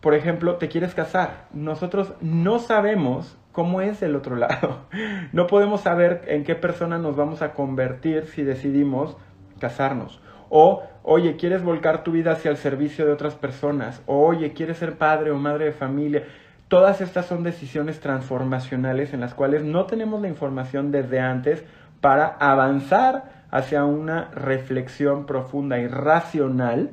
Por 0.00 0.14
ejemplo, 0.14 0.56
te 0.56 0.68
quieres 0.68 0.94
casar. 0.94 1.46
Nosotros 1.52 2.14
no 2.20 2.58
sabemos 2.60 3.36
cómo 3.52 3.80
es 3.80 4.02
el 4.02 4.14
otro 4.16 4.36
lado. 4.36 4.86
No 5.32 5.46
podemos 5.46 5.82
saber 5.82 6.22
en 6.26 6.44
qué 6.44 6.54
persona 6.54 6.98
nos 6.98 7.16
vamos 7.16 7.42
a 7.42 7.52
convertir 7.52 8.26
si 8.26 8.42
decidimos 8.42 9.16
casarnos. 9.60 10.20
O, 10.48 10.82
oye, 11.02 11.36
quieres 11.36 11.62
volcar 11.62 12.04
tu 12.04 12.12
vida 12.12 12.32
hacia 12.32 12.50
el 12.50 12.56
servicio 12.56 13.06
de 13.06 13.12
otras 13.12 13.34
personas. 13.34 14.02
Oye, 14.06 14.52
quieres 14.52 14.78
ser 14.78 14.96
padre 14.96 15.30
o 15.30 15.36
madre 15.36 15.66
de 15.66 15.72
familia. 15.72 16.24
Todas 16.68 17.00
estas 17.00 17.26
son 17.26 17.42
decisiones 17.42 18.00
transformacionales 18.00 19.12
en 19.12 19.20
las 19.20 19.34
cuales 19.34 19.64
no 19.64 19.86
tenemos 19.86 20.20
la 20.20 20.28
información 20.28 20.92
desde 20.92 21.20
antes 21.20 21.64
para 22.00 22.26
avanzar 22.26 23.46
hacia 23.50 23.84
una 23.84 24.30
reflexión 24.30 25.26
profunda 25.26 25.78
y 25.78 25.88
racional, 25.88 26.90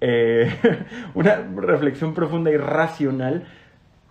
eh, 0.00 0.50
una 1.14 1.36
reflexión 1.56 2.14
profunda 2.14 2.50
y 2.50 2.56
racional 2.56 3.44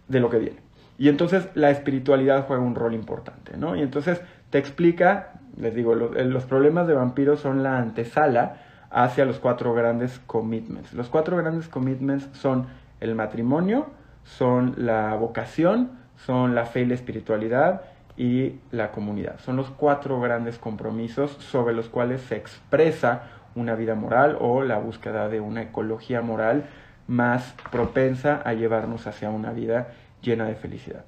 de 0.08 0.19
lo 0.19 0.29
que 0.29 0.38
viene. 0.38 0.58
Y 1.00 1.08
entonces 1.08 1.48
la 1.55 1.72
espiritualidad 1.72 2.46
juega 2.46 2.62
un 2.62 2.75
rol 2.75 2.93
importante, 2.93 3.58
¿no? 3.58 3.75
Y 3.75 3.81
entonces 3.81 4.22
te 4.50 4.58
explica, 4.58 5.31
les 5.58 5.74
digo, 5.74 5.96
los 5.96 6.43
problemas 6.43 6.88
de 6.88 6.93
vampiros 6.93 7.39
son 7.39 7.63
la 7.63 7.77
antesala 7.77 8.58
hacia 8.89 9.25
los 9.25 9.39
cuatro 9.39 9.74
grandes 9.74 10.19
commitments. 10.25 10.93
Los 10.93 11.10
cuatro 11.10 11.38
grandes 11.38 11.67
commitments 11.67 12.27
son 12.34 12.67
el 13.00 13.15
matrimonio, 13.15 13.88
son 14.24 14.74
la 14.77 15.15
vocación, 15.15 15.91
son 16.17 16.55
la 16.55 16.65
fe 16.65 16.81
y 16.81 16.86
la 16.86 16.96
espiritualidad 16.96 17.81
y 18.17 18.55
la 18.72 18.91
comunidad. 18.91 19.39
Son 19.39 19.55
los 19.55 19.69
cuatro 19.69 20.19
grandes 20.19 20.58
compromisos 20.58 21.31
sobre 21.39 21.74
los 21.74 21.88
cuales 21.88 22.22
se 22.22 22.36
expresa 22.36 23.24
una 23.55 23.75
vida 23.75 23.96
moral 23.96 24.38
o 24.39 24.63
la 24.63 24.77
búsqueda 24.77 25.29
de 25.29 25.39
una 25.39 25.63
ecología 25.63 26.22
moral 26.22 26.65
más 27.08 27.55
propensa 27.72 28.41
a 28.46 28.53
llevarnos 28.53 29.08
hacia 29.08 29.29
una 29.29 29.51
vida 29.51 29.89
llena 30.22 30.46
de 30.46 30.55
felicidad. 30.55 31.05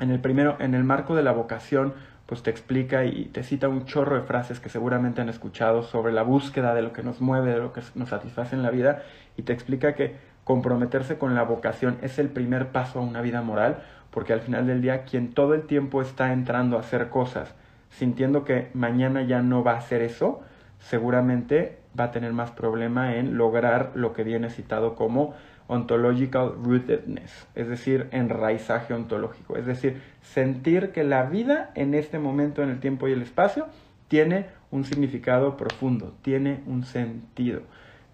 En 0.00 0.10
el 0.10 0.20
primero, 0.20 0.56
en 0.58 0.74
el 0.74 0.84
marco 0.84 1.14
de 1.14 1.22
la 1.22 1.32
vocación, 1.32 1.94
pues 2.28 2.42
te 2.42 2.50
explica 2.50 3.06
y 3.06 3.24
te 3.32 3.42
cita 3.42 3.68
un 3.68 3.86
chorro 3.86 4.16
de 4.16 4.20
frases 4.20 4.60
que 4.60 4.68
seguramente 4.68 5.22
han 5.22 5.30
escuchado 5.30 5.82
sobre 5.82 6.12
la 6.12 6.22
búsqueda 6.22 6.74
de 6.74 6.82
lo 6.82 6.92
que 6.92 7.02
nos 7.02 7.22
mueve, 7.22 7.52
de 7.52 7.58
lo 7.58 7.72
que 7.72 7.80
nos 7.94 8.10
satisface 8.10 8.54
en 8.54 8.62
la 8.62 8.70
vida, 8.70 9.02
y 9.38 9.42
te 9.42 9.54
explica 9.54 9.94
que 9.94 10.14
comprometerse 10.44 11.16
con 11.16 11.34
la 11.34 11.42
vocación 11.44 11.96
es 12.02 12.18
el 12.18 12.28
primer 12.28 12.68
paso 12.68 12.98
a 12.98 13.02
una 13.02 13.22
vida 13.22 13.40
moral, 13.40 13.78
porque 14.10 14.34
al 14.34 14.42
final 14.42 14.66
del 14.66 14.82
día 14.82 15.04
quien 15.04 15.32
todo 15.32 15.54
el 15.54 15.62
tiempo 15.62 16.02
está 16.02 16.34
entrando 16.34 16.76
a 16.76 16.80
hacer 16.80 17.08
cosas, 17.08 17.54
sintiendo 17.88 18.44
que 18.44 18.68
mañana 18.74 19.22
ya 19.22 19.40
no 19.40 19.64
va 19.64 19.72
a 19.72 19.78
hacer 19.78 20.02
eso, 20.02 20.42
seguramente 20.80 21.78
va 21.98 22.04
a 22.04 22.10
tener 22.10 22.34
más 22.34 22.50
problema 22.50 23.16
en 23.16 23.38
lograr 23.38 23.92
lo 23.94 24.12
que 24.12 24.22
viene 24.22 24.50
citado 24.50 24.96
como 24.96 25.32
ontological 25.68 26.54
rootedness, 26.64 27.46
es 27.54 27.68
decir, 27.68 28.08
enraizaje 28.10 28.94
ontológico, 28.94 29.56
es 29.56 29.66
decir, 29.66 30.02
sentir 30.22 30.90
que 30.90 31.04
la 31.04 31.24
vida 31.24 31.70
en 31.74 31.94
este 31.94 32.18
momento 32.18 32.62
en 32.62 32.70
el 32.70 32.80
tiempo 32.80 33.06
y 33.06 33.12
el 33.12 33.22
espacio 33.22 33.66
tiene 34.08 34.46
un 34.70 34.84
significado 34.84 35.56
profundo, 35.56 36.14
tiene 36.22 36.62
un 36.66 36.84
sentido. 36.84 37.60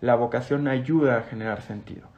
La 0.00 0.16
vocación 0.16 0.68
ayuda 0.68 1.18
a 1.18 1.22
generar 1.22 1.62
sentido 1.62 2.08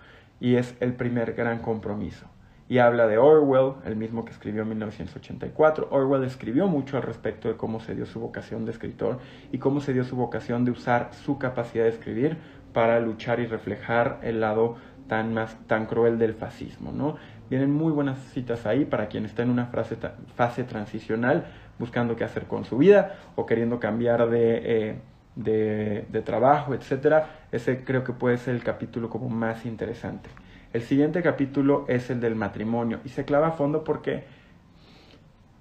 y 0.40 0.56
es 0.56 0.74
el 0.80 0.94
primer 0.94 1.34
gran 1.34 1.60
compromiso. 1.60 2.26
Y 2.68 2.78
habla 2.78 3.06
de 3.06 3.16
Orwell, 3.16 3.74
el 3.84 3.94
mismo 3.94 4.24
que 4.24 4.32
escribió 4.32 4.62
en 4.62 4.70
1984. 4.70 5.88
Orwell 5.90 6.24
escribió 6.24 6.66
mucho 6.66 6.96
al 6.96 7.04
respecto 7.04 7.46
de 7.46 7.56
cómo 7.56 7.78
se 7.78 7.94
dio 7.94 8.06
su 8.06 8.18
vocación 8.18 8.64
de 8.64 8.72
escritor 8.72 9.20
y 9.52 9.58
cómo 9.58 9.80
se 9.80 9.92
dio 9.92 10.02
su 10.02 10.16
vocación 10.16 10.64
de 10.64 10.72
usar 10.72 11.10
su 11.12 11.38
capacidad 11.38 11.84
de 11.84 11.90
escribir 11.90 12.38
para 12.72 12.98
luchar 12.98 13.38
y 13.38 13.46
reflejar 13.46 14.18
el 14.22 14.40
lado 14.40 14.76
tan, 15.08 15.34
más, 15.34 15.56
tan 15.66 15.86
cruel 15.86 16.18
del 16.18 16.34
fascismo. 16.34 16.92
¿no? 16.92 17.16
Vienen 17.48 17.72
muy 17.72 17.92
buenas 17.92 18.18
citas 18.32 18.66
ahí 18.66 18.84
para 18.84 19.08
quien 19.08 19.24
está 19.24 19.42
en 19.42 19.50
una 19.50 19.66
fase, 19.66 19.96
fase 20.34 20.64
transicional 20.64 21.46
buscando 21.78 22.16
qué 22.16 22.24
hacer 22.24 22.44
con 22.46 22.64
su 22.64 22.78
vida 22.78 23.16
o 23.34 23.46
queriendo 23.46 23.78
cambiar 23.78 24.28
de, 24.28 24.62
eh, 24.64 24.96
de, 25.36 26.22
trabajo, 26.22 26.74
etc. 26.74 27.24
Ese 27.52 27.84
creo 27.84 28.04
que 28.04 28.12
puede 28.12 28.38
ser 28.38 28.54
el 28.54 28.62
capítulo 28.62 29.10
como 29.10 29.28
más 29.28 29.66
interesante. 29.66 30.28
El 30.72 30.82
siguiente 30.82 31.22
capítulo 31.22 31.84
es 31.88 32.10
el 32.10 32.20
del 32.20 32.34
matrimonio 32.34 33.00
y 33.04 33.10
se 33.10 33.24
clava 33.24 33.48
a 33.48 33.52
fondo 33.52 33.84
porque 33.84 34.24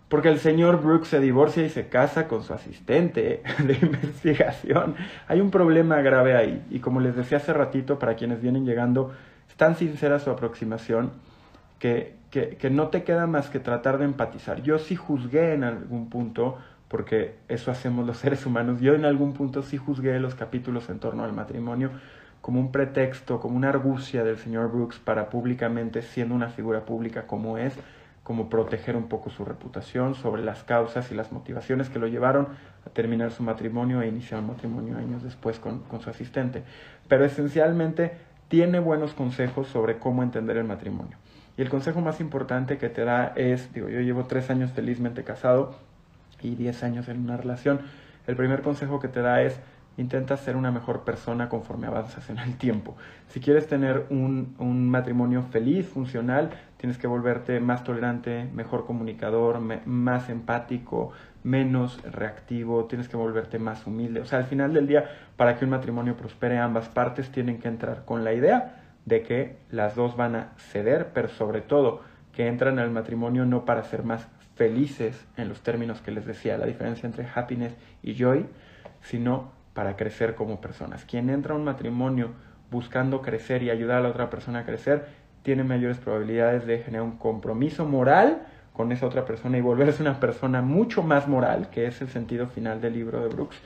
porque 0.07 0.29
el 0.29 0.37
señor 0.37 0.81
Brooks 0.81 1.07
se 1.07 1.19
divorcia 1.19 1.65
y 1.65 1.69
se 1.69 1.87
casa 1.87 2.27
con 2.27 2.43
su 2.43 2.53
asistente 2.53 3.41
de 3.63 3.73
investigación. 3.81 4.95
Hay 5.27 5.41
un 5.41 5.49
problema 5.49 5.99
grave 6.01 6.37
ahí. 6.37 6.63
Y 6.69 6.79
como 6.79 7.01
les 7.01 7.15
decía 7.15 7.37
hace 7.37 7.53
ratito, 7.53 7.97
para 7.97 8.15
quienes 8.15 8.39
vienen 8.39 8.65
llegando, 8.65 9.13
tan 9.57 9.75
sincera 9.75 10.19
su 10.19 10.29
aproximación 10.29 11.11
que, 11.79 12.15
que, 12.31 12.69
no 12.69 12.87
te 12.87 13.03
queda 13.03 13.27
más 13.27 13.49
que 13.49 13.59
tratar 13.59 13.97
de 13.97 14.05
empatizar. 14.05 14.61
Yo 14.61 14.79
sí 14.79 14.95
juzgué 14.95 15.53
en 15.53 15.63
algún 15.63 16.09
punto, 16.09 16.57
porque 16.87 17.35
eso 17.47 17.71
hacemos 17.71 18.05
los 18.05 18.17
seres 18.23 18.45
humanos, 18.45 18.81
yo 18.81 18.93
en 18.93 19.05
algún 19.05 19.33
punto 19.33 19.61
sí 19.63 19.77
juzgué 19.77 20.19
los 20.19 20.35
capítulos 20.35 20.89
en 20.89 20.99
torno 20.99 21.23
al 21.23 21.33
matrimonio 21.33 21.91
como 22.41 22.59
un 22.59 22.71
pretexto, 22.71 23.39
como 23.39 23.57
una 23.57 23.69
argucia 23.69 24.23
del 24.23 24.37
señor 24.37 24.71
Brooks 24.71 24.99
para 24.99 25.31
públicamente, 25.31 26.03
siendo 26.03 26.35
una 26.35 26.49
figura 26.49 26.85
pública 26.85 27.25
como 27.25 27.57
es, 27.57 27.73
como 28.21 28.49
proteger 28.49 28.95
un 28.95 29.07
poco 29.07 29.31
su 29.31 29.45
reputación 29.45 30.13
sobre 30.13 30.43
las 30.43 30.63
causas 30.63 31.11
y 31.11 31.15
las 31.15 31.31
motivaciones 31.31 31.89
que 31.89 31.97
lo 31.97 32.05
llevaron 32.05 32.49
a 32.85 32.89
terminar 32.91 33.31
su 33.31 33.41
matrimonio 33.41 34.03
e 34.03 34.07
iniciar 34.07 34.41
un 34.41 34.47
matrimonio 34.47 34.95
años 34.95 35.23
después 35.23 35.57
con, 35.57 35.79
con 35.85 36.01
su 36.01 36.11
asistente. 36.11 36.63
Pero 37.07 37.25
esencialmente 37.25 38.11
tiene 38.47 38.79
buenos 38.79 39.13
consejos 39.13 39.67
sobre 39.67 39.97
cómo 39.97 40.23
entender 40.23 40.57
el 40.57 40.65
matrimonio. 40.65 41.17
Y 41.57 41.61
el 41.61 41.69
consejo 41.69 42.01
más 42.01 42.19
importante 42.19 42.77
que 42.77 42.89
te 42.89 43.05
da 43.05 43.33
es, 43.35 43.73
digo, 43.73 43.87
yo 43.87 44.01
llevo 44.01 44.25
tres 44.25 44.49
años 44.49 44.71
felizmente 44.71 45.23
casado 45.23 45.75
y 46.41 46.55
diez 46.55 46.83
años 46.83 47.07
en 47.07 47.21
una 47.21 47.37
relación. 47.37 47.81
El 48.27 48.35
primer 48.35 48.61
consejo 48.61 48.99
que 48.99 49.07
te 49.07 49.21
da 49.21 49.41
es, 49.41 49.59
intenta 49.97 50.35
ser 50.35 50.57
una 50.57 50.71
mejor 50.71 51.05
persona 51.05 51.47
conforme 51.47 51.87
avanzas 51.87 52.29
en 52.29 52.39
el 52.39 52.57
tiempo. 52.57 52.97
Si 53.29 53.39
quieres 53.39 53.67
tener 53.67 54.05
un, 54.09 54.55
un 54.59 54.89
matrimonio 54.89 55.43
feliz, 55.43 55.87
funcional, 55.87 56.51
tienes 56.77 56.97
que 56.97 57.07
volverte 57.07 57.61
más 57.61 57.85
tolerante, 57.85 58.49
mejor 58.53 58.85
comunicador, 58.85 59.59
más 59.85 60.29
empático, 60.29 61.13
menos 61.45 62.01
reactivo, 62.01 62.85
tienes 62.85 63.07
que 63.07 63.15
volverte 63.15 63.59
más 63.59 63.85
humilde. 63.85 64.19
O 64.19 64.25
sea, 64.25 64.39
al 64.39 64.45
final 64.45 64.73
del 64.73 64.87
día, 64.87 65.05
para 65.37 65.55
que 65.57 65.63
un 65.63 65.71
matrimonio 65.71 66.17
prospere, 66.17 66.57
ambas 66.57 66.89
partes 66.89 67.29
tienen 67.29 67.59
que 67.59 67.67
entrar 67.67 68.03
con 68.03 68.23
la 68.23 68.33
idea 68.33 68.81
de 69.05 69.21
que 69.21 69.57
las 69.69 69.95
dos 69.95 70.17
van 70.17 70.35
a 70.35 70.53
ceder, 70.57 71.11
pero 71.13 71.29
sobre 71.29 71.61
todo 71.61 72.01
que 72.33 72.47
entran 72.47 72.79
al 72.79 72.89
matrimonio 72.89 73.45
no 73.45 73.63
para 73.63 73.83
ser 73.83 74.03
más 74.03 74.27
felices 74.55 75.23
en 75.37 75.47
los 75.47 75.61
términos 75.61 76.01
que 76.01 76.09
les 76.09 76.25
decía, 76.25 76.57
la 76.57 76.65
diferencia 76.65 77.05
entre 77.05 77.27
happiness 77.33 77.75
y 78.01 78.15
joy, 78.15 78.47
sino 79.03 79.51
para 79.75 79.95
crecer 79.95 80.33
como 80.33 80.59
personas. 80.59 81.05
Quien 81.05 81.29
entra 81.29 81.53
a 81.53 81.57
un 81.57 81.63
matrimonio 81.63 82.31
buscando 82.71 83.21
crecer 83.21 83.61
y 83.61 83.69
ayudar 83.69 83.99
a 83.99 84.01
la 84.01 84.09
otra 84.09 84.31
persona 84.31 84.59
a 84.59 84.65
crecer, 84.65 85.05
tiene 85.43 85.63
mayores 85.63 85.99
probabilidades 85.99 86.65
de 86.65 86.79
generar 86.79 87.03
un 87.03 87.17
compromiso 87.17 87.85
moral 87.85 88.47
con 88.75 88.91
esa 88.91 89.05
otra 89.05 89.25
persona 89.25 89.57
y 89.57 89.61
volverse 89.61 90.01
una 90.01 90.19
persona 90.19 90.61
mucho 90.61 91.03
más 91.03 91.27
moral, 91.27 91.69
que 91.69 91.87
es 91.87 92.01
el 92.01 92.09
sentido 92.09 92.47
final 92.47 92.81
del 92.81 92.93
libro 92.93 93.21
de 93.21 93.29
Brooks. 93.29 93.57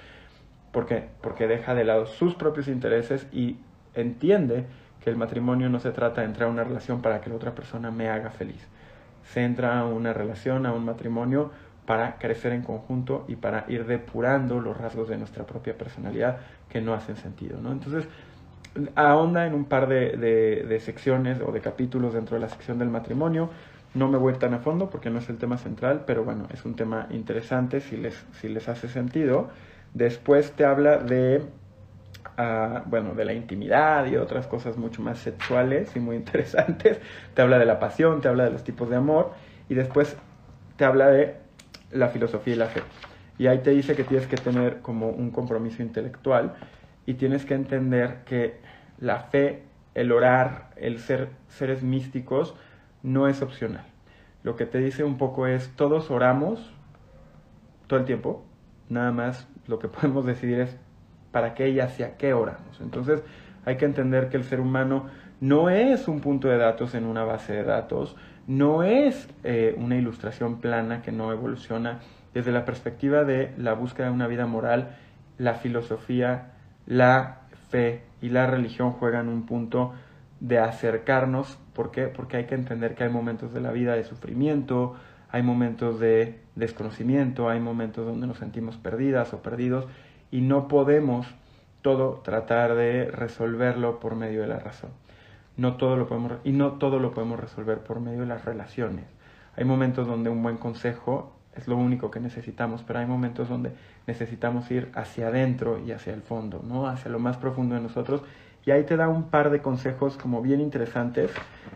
¿Por? 0.72 0.88
Porque 1.22 1.48
deja 1.48 1.74
de 1.74 1.84
lado 1.84 2.06
sus 2.06 2.36
propios 2.36 2.67
intereses 2.67 3.26
y 3.32 3.58
entiende 3.95 4.65
que 5.04 5.10
el 5.10 5.15
matrimonio 5.15 5.69
no 5.69 5.80
se 5.80 5.91
trata 5.91 6.22
de 6.22 6.28
entrar 6.28 6.50
a 6.50 6.52
una 6.52 6.63
relación 6.63 7.02
para 7.02 7.22
que 7.22 7.30
la 7.30 7.36
otra 7.36 7.56
persona 7.56 7.91
me 7.91 8.10
haga 8.10 8.30
feliz. 8.30 8.67
Se 9.24 9.43
entra 9.43 9.80
a 9.80 9.86
una 9.86 10.13
relación, 10.13 10.65
a 10.65 10.74
un 10.74 10.86
matrimonio, 10.86 11.52
para 11.86 12.17
crecer 12.17 12.54
en 12.54 12.62
conjunto 12.62 13.26
y 13.28 13.36
para 13.36 13.65
ir 13.67 13.88
depurando 13.88 14.60
los 14.60 14.78
rasgos 14.78 15.10
de 15.10 15.17
nuestra 15.17 15.45
propia 15.45 15.76
personalidad 15.76 16.38
que 16.69 16.82
no 16.82 16.93
hacen 16.93 17.15
sentido. 17.17 17.60
¿no? 17.60 17.72
Entonces, 17.72 18.08
ahonda 18.95 19.48
en 19.48 19.54
un 19.54 19.65
par 19.65 19.88
de, 19.88 20.15
de, 20.67 20.80
secciones 20.80 21.39
o 21.41 21.52
de 21.52 21.62
capítulos 21.62 22.13
dentro 22.13 22.36
de 22.36 22.41
la 22.41 22.50
sección 22.50 22.78
del 22.78 22.89
matrimonio. 22.89 23.50
No 23.93 24.08
me 24.08 24.17
voy 24.17 24.34
tan 24.34 24.54
a 24.54 24.60
fondo 24.60 24.89
porque 24.89 25.10
no 25.10 25.19
es 25.19 25.30
el 25.30 25.38
tema 25.38 25.58
central, 25.58 26.04
pero 26.06 26.23
bueno, 26.23 26.47
es 26.54 26.63
un 26.63 26.75
tema 26.75 27.08
interesante 27.10 27.82
si 27.82 27.97
les, 27.97 28.25
si 28.39 28.47
les 28.47 28.69
hace 28.69 28.88
sentido. 28.88 29.49
Después 29.93 30.52
te 30.52 30.63
habla 30.63 30.97
de, 30.97 31.43
uh, 32.38 32.88
bueno, 32.88 33.15
de 33.15 33.25
la 33.25 33.34
intimidad 33.34 34.06
y 34.06 34.15
otras 34.17 34.45
cosas 34.45 34.78
mucho 34.78 35.02
más 35.02 35.17
sexuales 35.19 35.95
y 35.95 35.99
muy 35.99 36.15
interesantes. 36.17 36.99
Te 37.34 37.41
habla 37.41 37.58
de 37.58 37.65
la 37.65 37.80
pasión, 37.80 38.21
te 38.21 38.28
habla 38.28 38.43
de 38.43 38.52
los 38.52 38.63
tipos 38.63 38.89
de 38.89 38.95
amor 38.95 39.32
y 39.67 39.73
después 39.73 40.15
te 40.78 40.86
habla 40.86 41.08
de 41.08 41.36
la 41.91 42.10
filosofía 42.10 42.54
y 42.54 42.58
la 42.58 42.67
fe. 42.67 42.82
Y 43.39 43.47
ahí 43.47 43.60
te 43.60 43.71
dice 43.71 43.95
que 43.95 44.04
tienes 44.04 44.28
que 44.28 44.36
tener 44.36 44.82
como 44.82 45.10
un 45.10 45.32
compromiso 45.32 45.82
intelectual 45.82 46.54
y 47.06 47.15
tienes 47.15 47.45
que 47.45 47.56
entender 47.56 48.19
que 48.25 48.58
la 48.99 49.21
fe, 49.21 49.63
el 49.95 50.12
orar, 50.12 50.69
el 50.75 50.99
ser 50.99 51.30
seres 51.47 51.82
místicos 51.82 52.54
no 53.03 53.27
es 53.27 53.41
opcional. 53.41 53.85
Lo 54.43 54.55
que 54.55 54.65
te 54.65 54.79
dice 54.79 55.03
un 55.03 55.17
poco 55.17 55.47
es, 55.47 55.69
todos 55.75 56.12
oramos 56.12 56.73
todo 57.88 57.99
el 57.99 58.05
tiempo, 58.05 58.45
nada 58.88 59.12
más 59.12 59.47
lo 59.67 59.79
que 59.79 59.88
podemos 59.89 60.25
decidir 60.25 60.59
es 60.59 60.77
para 61.31 61.53
qué 61.53 61.69
y 61.69 61.79
hacia 61.79 62.17
qué 62.17 62.33
oramos. 62.33 62.79
Entonces 62.81 63.23
hay 63.65 63.77
que 63.77 63.85
entender 63.85 64.29
que 64.29 64.38
el 64.38 64.43
ser 64.43 64.59
humano 64.59 65.07
no 65.41 65.69
es 65.69 66.07
un 66.07 66.21
punto 66.21 66.47
de 66.47 66.57
datos 66.57 66.95
en 66.95 67.05
una 67.05 67.23
base 67.23 67.53
de 67.53 67.63
datos, 67.63 68.15
no 68.47 68.83
es 68.83 69.29
eh, 69.43 69.75
una 69.77 69.95
ilustración 69.95 70.59
plana 70.59 71.01
que 71.01 71.12
no 71.12 71.31
evoluciona. 71.31 71.99
Desde 72.33 72.51
la 72.51 72.65
perspectiva 72.65 73.23
de 73.23 73.53
la 73.57 73.73
búsqueda 73.73 74.07
de 74.07 74.13
una 74.13 74.27
vida 74.27 74.45
moral, 74.45 74.97
la 75.38 75.55
filosofía, 75.55 76.51
la 76.85 77.41
fe 77.69 78.03
y 78.21 78.29
la 78.29 78.47
religión 78.47 78.91
juegan 78.91 79.29
un 79.29 79.45
punto 79.45 79.93
de 80.39 80.59
acercarnos. 80.59 81.57
¿Por 81.79 81.91
qué? 81.91 82.07
Porque 82.07 82.35
hay 82.35 82.43
que 82.43 82.55
entender 82.55 82.93
que 82.93 83.05
hay 83.05 83.09
momentos 83.09 83.53
de 83.53 83.61
la 83.61 83.71
vida 83.71 83.93
de 83.93 84.03
sufrimiento, 84.03 84.97
hay 85.31 85.43
momentos 85.43 85.97
de 85.97 86.41
desconocimiento, 86.55 87.47
hay 87.47 87.61
momentos 87.61 88.05
donde 88.05 88.27
nos 88.27 88.37
sentimos 88.37 88.75
perdidas 88.75 89.33
o 89.33 89.41
perdidos 89.41 89.85
y 90.29 90.41
no 90.41 90.67
podemos 90.67 91.25
todo 91.81 92.19
tratar 92.21 92.75
de 92.75 93.05
resolverlo 93.05 94.01
por 94.01 94.15
medio 94.15 94.41
de 94.41 94.47
la 94.47 94.59
razón 94.59 94.89
no 95.55 95.77
todo 95.77 95.95
lo 95.95 96.07
podemos, 96.07 96.33
y 96.43 96.51
no 96.51 96.73
todo 96.73 96.99
lo 96.99 97.13
podemos 97.13 97.39
resolver 97.39 97.79
por 97.79 98.01
medio 98.01 98.21
de 98.21 98.25
las 98.25 98.43
relaciones. 98.43 99.05
Hay 99.55 99.63
momentos 99.63 100.05
donde 100.05 100.29
un 100.29 100.41
buen 100.43 100.57
consejo 100.57 101.33
es 101.55 101.67
lo 101.67 101.75
único 101.75 102.11
que 102.11 102.19
necesitamos, 102.19 102.83
pero 102.83 102.99
hay 102.99 103.05
momentos 103.05 103.49
donde 103.49 103.71
necesitamos 104.07 104.69
ir 104.71 104.89
hacia 104.95 105.27
adentro 105.27 105.79
y 105.79 105.91
hacia 105.91 106.13
el 106.13 106.21
fondo, 106.21 106.61
¿no? 106.65 106.87
Hacia 106.87 107.11
lo 107.11 107.19
más 107.19 107.37
profundo 107.37 107.75
de 107.75 107.81
nosotros. 107.81 108.21
Y 108.65 108.72
ahí 108.72 108.84
te 108.84 108.98
da 108.98 109.08
un 109.08 109.30
par 109.30 109.50
de 109.50 109.62
consejos 109.62 110.17
como 110.17 110.41
bien 110.41 110.62
interesantes 110.62 111.32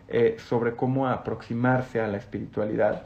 eh, 0.07 0.37
sobre 0.39 0.75
cómo 0.75 1.07
aproximarse 1.07 2.01
a 2.01 2.07
la 2.07 2.17
espiritualidad. 2.17 3.03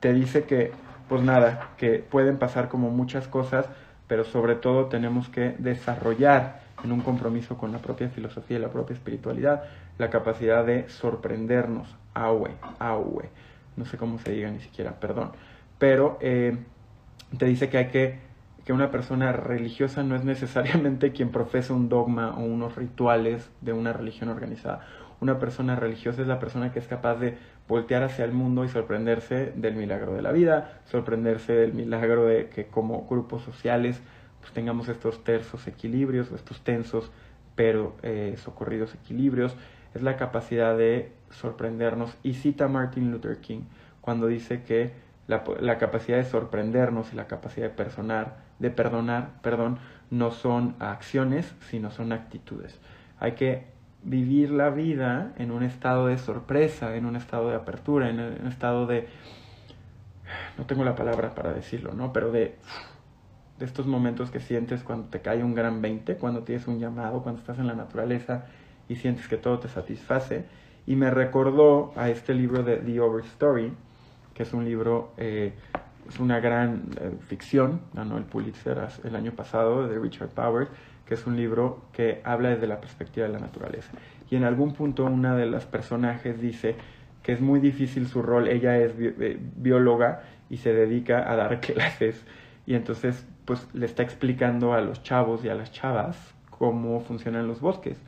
Te 0.00 0.12
dice 0.12 0.44
que, 0.44 0.72
pues 1.08 1.22
nada, 1.22 1.70
que 1.76 1.98
pueden 1.98 2.38
pasar 2.38 2.68
como 2.68 2.90
muchas 2.90 3.28
cosas, 3.28 3.66
pero 4.06 4.24
sobre 4.24 4.54
todo 4.54 4.86
tenemos 4.86 5.28
que 5.28 5.54
desarrollar 5.58 6.60
en 6.84 6.92
un 6.92 7.00
compromiso 7.00 7.56
con 7.56 7.72
la 7.72 7.78
propia 7.78 8.08
filosofía 8.08 8.58
y 8.58 8.60
la 8.60 8.68
propia 8.68 8.94
espiritualidad, 8.94 9.64
la 9.98 10.10
capacidad 10.10 10.64
de 10.64 10.88
sorprendernos, 10.88 11.94
aue, 12.14 12.50
aue, 12.78 13.28
no 13.76 13.84
sé 13.84 13.96
cómo 13.96 14.18
se 14.18 14.32
diga 14.32 14.50
ni 14.50 14.60
siquiera, 14.60 14.92
perdón, 14.92 15.32
pero 15.78 16.18
eh, 16.20 16.56
te 17.38 17.46
dice 17.46 17.68
que 17.68 17.78
hay 17.78 17.88
que, 17.88 18.18
que 18.66 18.72
una 18.72 18.90
persona 18.90 19.32
religiosa 19.32 20.02
no 20.02 20.16
es 20.16 20.24
necesariamente 20.24 21.12
quien 21.12 21.30
profesa 21.30 21.72
un 21.72 21.88
dogma 21.88 22.36
o 22.36 22.44
unos 22.44 22.74
rituales 22.74 23.48
de 23.62 23.72
una 23.72 23.92
religión 23.92 24.28
organizada. 24.28 24.80
Una 25.20 25.38
persona 25.38 25.76
religiosa 25.76 26.20
es 26.20 26.28
la 26.28 26.40
persona 26.40 26.72
que 26.72 26.80
es 26.80 26.88
capaz 26.88 27.14
de 27.14 27.38
voltear 27.68 28.02
hacia 28.02 28.24
el 28.24 28.32
mundo 28.32 28.64
y 28.64 28.68
sorprenderse 28.68 29.52
del 29.56 29.76
milagro 29.76 30.14
de 30.14 30.20
la 30.20 30.32
vida, 30.32 30.80
sorprenderse 30.84 31.54
del 31.54 31.72
milagro 31.72 32.26
de 32.26 32.48
que 32.48 32.66
como 32.66 33.06
grupos 33.06 33.42
sociales 33.42 34.02
pues 34.40 34.52
tengamos 34.52 34.88
estos 34.88 35.24
tersos 35.24 35.66
equilibrios 35.66 36.30
estos 36.32 36.60
tensos 36.62 37.10
pero 37.54 37.96
eh, 38.02 38.34
socorridos 38.36 38.94
equilibrios, 38.94 39.56
es 39.94 40.02
la 40.02 40.16
capacidad 40.16 40.76
de 40.76 41.12
sorprendernos. 41.30 42.14
Y 42.22 42.34
cita 42.34 42.68
Martin 42.68 43.10
Luther 43.10 43.38
King 43.38 43.62
cuando 44.02 44.26
dice 44.26 44.62
que 44.62 44.92
la, 45.26 45.44
la, 45.60 45.78
capacidad 45.78 46.18
de 46.18 46.24
sorprendernos 46.24 47.12
y 47.12 47.16
la 47.16 47.26
capacidad 47.26 47.68
de 47.68 47.74
perdonar, 47.74 48.36
de 48.58 48.70
perdonar, 48.70 49.40
perdón, 49.42 49.78
no 50.10 50.30
son 50.30 50.74
acciones, 50.78 51.54
sino 51.68 51.90
son 51.90 52.12
actitudes. 52.12 52.78
Hay 53.18 53.32
que 53.32 53.66
vivir 54.02 54.50
la 54.50 54.70
vida 54.70 55.32
en 55.36 55.50
un 55.50 55.62
estado 55.62 56.06
de 56.06 56.18
sorpresa, 56.18 56.94
en 56.96 57.06
un 57.06 57.16
estado 57.16 57.48
de 57.48 57.56
apertura, 57.56 58.08
en 58.08 58.20
un 58.20 58.46
estado 58.46 58.86
de, 58.86 59.08
no 60.58 60.66
tengo 60.66 60.84
la 60.84 60.94
palabra 60.94 61.34
para 61.34 61.52
decirlo, 61.52 61.92
¿no? 61.92 62.12
Pero 62.12 62.30
de 62.30 62.56
de 63.58 63.64
estos 63.64 63.86
momentos 63.86 64.30
que 64.30 64.40
sientes 64.40 64.82
cuando 64.82 65.08
te 65.08 65.20
cae 65.20 65.42
un 65.42 65.54
gran 65.54 65.80
20, 65.80 66.16
cuando 66.16 66.42
tienes 66.42 66.66
un 66.66 66.78
llamado, 66.78 67.22
cuando 67.22 67.40
estás 67.40 67.58
en 67.58 67.66
la 67.66 67.74
naturaleza 67.74 68.46
y 68.88 68.96
sientes 68.96 69.28
que 69.28 69.36
todo 69.36 69.58
te 69.58 69.68
satisface. 69.68 70.44
Y 70.86 70.94
me 70.96 71.10
recordó 71.10 71.92
a 71.96 72.10
este 72.10 72.34
libro 72.34 72.62
de 72.62 72.76
The 72.76 73.00
Overstory, 73.00 73.72
que 74.36 74.42
es 74.42 74.52
un 74.52 74.66
libro, 74.66 75.14
eh, 75.16 75.54
es 76.06 76.20
una 76.20 76.38
gran 76.40 76.90
eh, 77.00 77.10
ficción, 77.26 77.80
ganó 77.94 78.18
el 78.18 78.24
Pulitzer 78.24 78.86
el 79.02 79.16
año 79.16 79.32
pasado 79.32 79.88
de 79.88 79.98
Richard 79.98 80.28
Powers, 80.28 80.68
que 81.06 81.14
es 81.14 81.26
un 81.26 81.36
libro 81.36 81.84
que 81.90 82.20
habla 82.22 82.50
desde 82.50 82.66
la 82.66 82.78
perspectiva 82.78 83.26
de 83.26 83.32
la 83.32 83.38
naturaleza. 83.38 83.92
Y 84.30 84.36
en 84.36 84.44
algún 84.44 84.74
punto 84.74 85.06
una 85.06 85.34
de 85.34 85.46
las 85.46 85.64
personajes 85.64 86.38
dice 86.38 86.76
que 87.22 87.32
es 87.32 87.40
muy 87.40 87.60
difícil 87.60 88.06
su 88.06 88.20
rol, 88.20 88.46
ella 88.48 88.76
es 88.76 88.92
eh, 88.98 89.38
bióloga 89.56 90.22
y 90.50 90.58
se 90.58 90.74
dedica 90.74 91.30
a 91.30 91.34
dar 91.34 91.58
clases 91.60 92.22
y 92.66 92.74
entonces 92.74 93.26
pues 93.46 93.66
le 93.72 93.86
está 93.86 94.02
explicando 94.02 94.74
a 94.74 94.82
los 94.82 95.02
chavos 95.02 95.44
y 95.44 95.48
a 95.48 95.54
las 95.54 95.72
chavas 95.72 96.34
cómo 96.50 97.00
funcionan 97.00 97.48
los 97.48 97.60
bosques. 97.60 97.98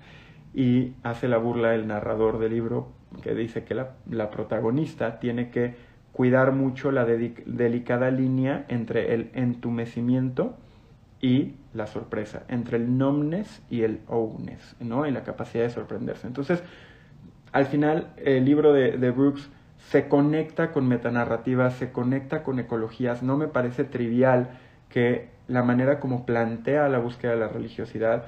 Y 0.53 0.93
hace 1.03 1.27
la 1.27 1.39
burla 1.39 1.75
el 1.75 1.87
narrador 1.87 2.39
del 2.39 2.53
libro 2.53 2.99
que 3.23 3.35
dice 3.35 3.65
que 3.65 3.75
la, 3.75 4.31
protagonista 4.31 5.19
tiene 5.19 5.51
que 5.51 5.77
cuidar 6.19 6.51
mucho 6.51 6.91
la 6.91 7.05
delicada 7.05 8.11
línea 8.11 8.65
entre 8.67 9.15
el 9.15 9.31
entumecimiento 9.35 10.57
y 11.21 11.55
la 11.73 11.87
sorpresa, 11.87 12.43
entre 12.49 12.77
el 12.77 12.99
numbness 12.99 13.63
y 13.71 13.83
el 13.83 14.01
owness, 14.09 14.75
¿no? 14.81 15.07
Y 15.07 15.13
la 15.13 15.23
capacidad 15.23 15.63
de 15.63 15.71
sorprenderse. 15.71 16.27
Entonces, 16.27 16.61
al 17.53 17.67
final, 17.67 18.09
el 18.17 18.45
libro 18.45 18.73
de, 18.73 18.99
de 18.99 19.13
Brooks 19.13 19.49
se 19.91 20.09
conecta 20.09 20.73
con 20.73 20.89
metanarrativas, 20.89 21.75
se 21.75 21.93
conecta 21.93 22.43
con 22.43 22.59
ecologías. 22.59 23.23
No 23.23 23.37
me 23.37 23.47
parece 23.47 23.85
trivial 23.85 24.49
que 24.89 25.29
la 25.47 25.63
manera 25.63 26.01
como 26.01 26.27
plantea 26.27 26.89
la 26.89 26.99
búsqueda 26.99 27.35
de 27.35 27.39
la 27.39 27.49
religiosidad 27.49 28.25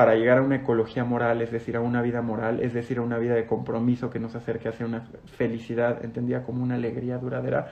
para 0.00 0.14
llegar 0.14 0.38
a 0.38 0.40
una 0.40 0.56
ecología 0.56 1.04
moral, 1.04 1.42
es 1.42 1.52
decir, 1.52 1.76
a 1.76 1.80
una 1.82 2.00
vida 2.00 2.22
moral, 2.22 2.60
es 2.60 2.72
decir, 2.72 2.96
a 2.96 3.02
una 3.02 3.18
vida 3.18 3.34
de 3.34 3.44
compromiso 3.44 4.08
que 4.08 4.18
nos 4.18 4.34
acerque 4.34 4.66
hacia 4.66 4.86
una 4.86 5.02
felicidad, 5.36 6.02
entendida 6.02 6.42
como 6.42 6.62
una 6.62 6.76
alegría 6.76 7.18
duradera, 7.18 7.70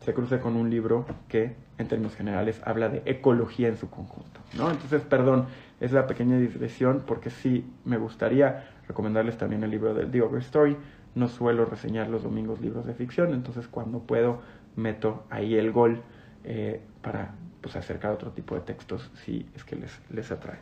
se 0.00 0.12
cruce 0.12 0.40
con 0.40 0.56
un 0.56 0.68
libro 0.68 1.06
que, 1.26 1.56
en 1.78 1.88
términos 1.88 2.16
generales, 2.16 2.60
habla 2.66 2.90
de 2.90 3.00
ecología 3.06 3.68
en 3.68 3.78
su 3.78 3.88
conjunto. 3.88 4.40
¿no? 4.58 4.70
Entonces, 4.70 5.00
perdón, 5.04 5.46
es 5.80 5.90
la 5.90 6.06
pequeña 6.06 6.36
digresión 6.36 7.02
porque 7.06 7.30
sí 7.30 7.64
me 7.86 7.96
gustaría 7.96 8.68
recomendarles 8.86 9.38
también 9.38 9.64
el 9.64 9.70
libro 9.70 9.94
de 9.94 10.04
The 10.04 10.20
Overstory. 10.20 10.76
No 11.14 11.28
suelo 11.28 11.64
reseñar 11.64 12.10
los 12.10 12.24
domingos 12.24 12.60
libros 12.60 12.84
de 12.84 12.92
ficción, 12.92 13.32
entonces 13.32 13.68
cuando 13.68 14.00
puedo 14.00 14.42
meto 14.76 15.24
ahí 15.30 15.54
el 15.54 15.72
gol 15.72 16.02
eh, 16.44 16.82
para 17.00 17.30
pues, 17.62 17.74
acercar 17.74 18.12
otro 18.12 18.32
tipo 18.32 18.54
de 18.54 18.60
textos 18.60 19.10
si 19.24 19.48
es 19.56 19.64
que 19.64 19.76
les, 19.76 19.98
les 20.10 20.30
atrae. 20.30 20.58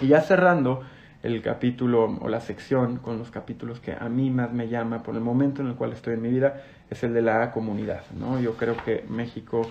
Y 0.00 0.08
ya 0.08 0.20
cerrando 0.20 0.82
el 1.22 1.42
capítulo 1.42 2.18
o 2.20 2.28
la 2.28 2.40
sección 2.40 2.98
con 2.98 3.18
los 3.18 3.30
capítulos 3.30 3.80
que 3.80 3.92
a 3.92 4.08
mí 4.08 4.30
más 4.30 4.52
me 4.52 4.68
llama 4.68 5.02
por 5.02 5.14
el 5.14 5.20
momento 5.20 5.62
en 5.62 5.68
el 5.68 5.74
cual 5.74 5.92
estoy 5.92 6.14
en 6.14 6.22
mi 6.22 6.30
vida, 6.30 6.62
es 6.90 7.02
el 7.02 7.14
de 7.14 7.22
la 7.22 7.50
comunidad. 7.50 8.02
¿no? 8.18 8.40
Yo 8.40 8.54
creo 8.56 8.76
que 8.76 9.04
México 9.08 9.62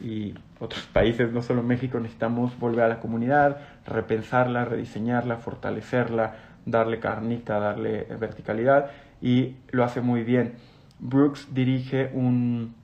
y 0.00 0.34
otros 0.58 0.84
países, 0.86 1.32
no 1.32 1.42
solo 1.42 1.62
México, 1.62 2.00
necesitamos 2.00 2.58
volver 2.58 2.84
a 2.84 2.88
la 2.88 3.00
comunidad, 3.00 3.58
repensarla, 3.86 4.64
rediseñarla, 4.64 5.36
fortalecerla, 5.36 6.34
darle 6.66 6.98
carnita, 6.98 7.58
darle 7.58 8.06
verticalidad 8.18 8.90
y 9.20 9.56
lo 9.70 9.84
hace 9.84 10.00
muy 10.00 10.24
bien. 10.24 10.54
Brooks 10.98 11.48
dirige 11.54 12.10
un, 12.12 12.74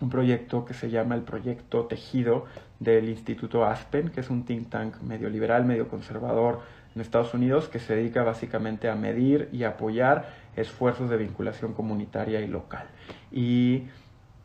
un 0.00 0.10
proyecto 0.10 0.64
que 0.64 0.74
se 0.74 0.90
llama 0.90 1.14
el 1.14 1.22
Proyecto 1.22 1.86
Tejido 1.86 2.44
del 2.78 3.08
Instituto 3.08 3.64
Aspen, 3.64 4.10
que 4.10 4.20
es 4.20 4.30
un 4.30 4.44
think 4.44 4.70
tank 4.70 5.00
medio 5.00 5.28
liberal, 5.28 5.64
medio 5.64 5.88
conservador 5.88 6.60
en 6.94 7.00
Estados 7.00 7.34
Unidos, 7.34 7.68
que 7.68 7.80
se 7.80 7.96
dedica 7.96 8.22
básicamente 8.22 8.88
a 8.88 8.94
medir 8.94 9.48
y 9.52 9.64
apoyar 9.64 10.28
esfuerzos 10.56 11.10
de 11.10 11.16
vinculación 11.16 11.74
comunitaria 11.74 12.40
y 12.40 12.46
local. 12.46 12.86
Y 13.32 13.84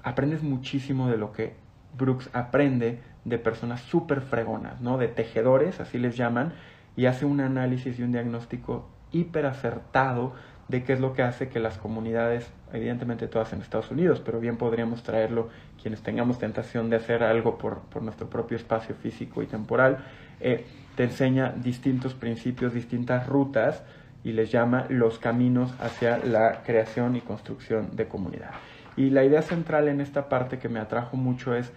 aprendes 0.02 0.44
muchísimo 0.44 1.10
de 1.10 1.18
lo 1.18 1.32
que 1.32 1.54
Brooks 1.98 2.30
aprende 2.34 3.00
de 3.26 3.38
personas 3.38 3.82
súper 3.82 4.22
fregonas, 4.22 4.82
¿no? 4.82 4.98
De 4.98 5.08
tejedores, 5.08 5.80
así 5.80 5.98
les 6.00 6.18
llaman, 6.18 6.54
y 6.96 7.06
hace 7.06 7.26
un 7.26 7.40
análisis 7.40 7.98
y 8.00 8.04
un 8.04 8.12
diagnóstico 8.12 8.90
hiper 9.12 9.46
acertado 9.46 10.34
de 10.74 10.84
qué 10.84 10.94
es 10.94 11.00
lo 11.00 11.14
que 11.14 11.22
hace 11.22 11.50
que 11.50 11.60
las 11.60 11.78
comunidades, 11.78 12.52
evidentemente 12.74 13.28
todas 13.28 13.54
en 13.54 13.62
Estados 13.62 13.92
Unidos, 13.92 14.24
pero 14.26 14.40
bien 14.40 14.58
podríamos 14.58 15.04
traerlo 15.04 15.50
quienes 15.80 16.02
tengamos 16.02 16.40
tentación 16.40 16.90
de 16.90 16.96
hacer 16.96 17.22
algo 17.22 17.60
por, 17.60 17.84
nuestro 18.02 18.28
propio 18.28 18.58
espacio 18.58 18.96
físico 18.96 19.44
y 19.44 19.46
temporal, 19.46 20.00
eh, 20.40 20.66
te 20.96 21.04
enseña 21.04 21.54
distintos 21.56 22.16
principios, 22.16 22.74
distintas 22.74 23.28
rutas 23.28 23.84
y 24.24 24.32
les 24.32 24.52
llama 24.52 24.88
los 24.90 25.20
caminos 25.20 25.76
hacia 25.80 26.18
la 26.18 26.64
creación 26.64 27.16
y 27.16 27.22
construcción 27.22 27.96
de 27.96 28.08
comunidad. 28.08 28.50
Y 28.98 29.12
la 29.12 29.24
idea 29.24 29.44
central 29.44 29.88
en 29.90 30.02
esta 30.02 30.28
parte 30.28 30.58
que 30.58 30.70
me 30.70 30.80
atrajo 30.80 31.18
mucho 31.18 31.54
es, 31.54 31.72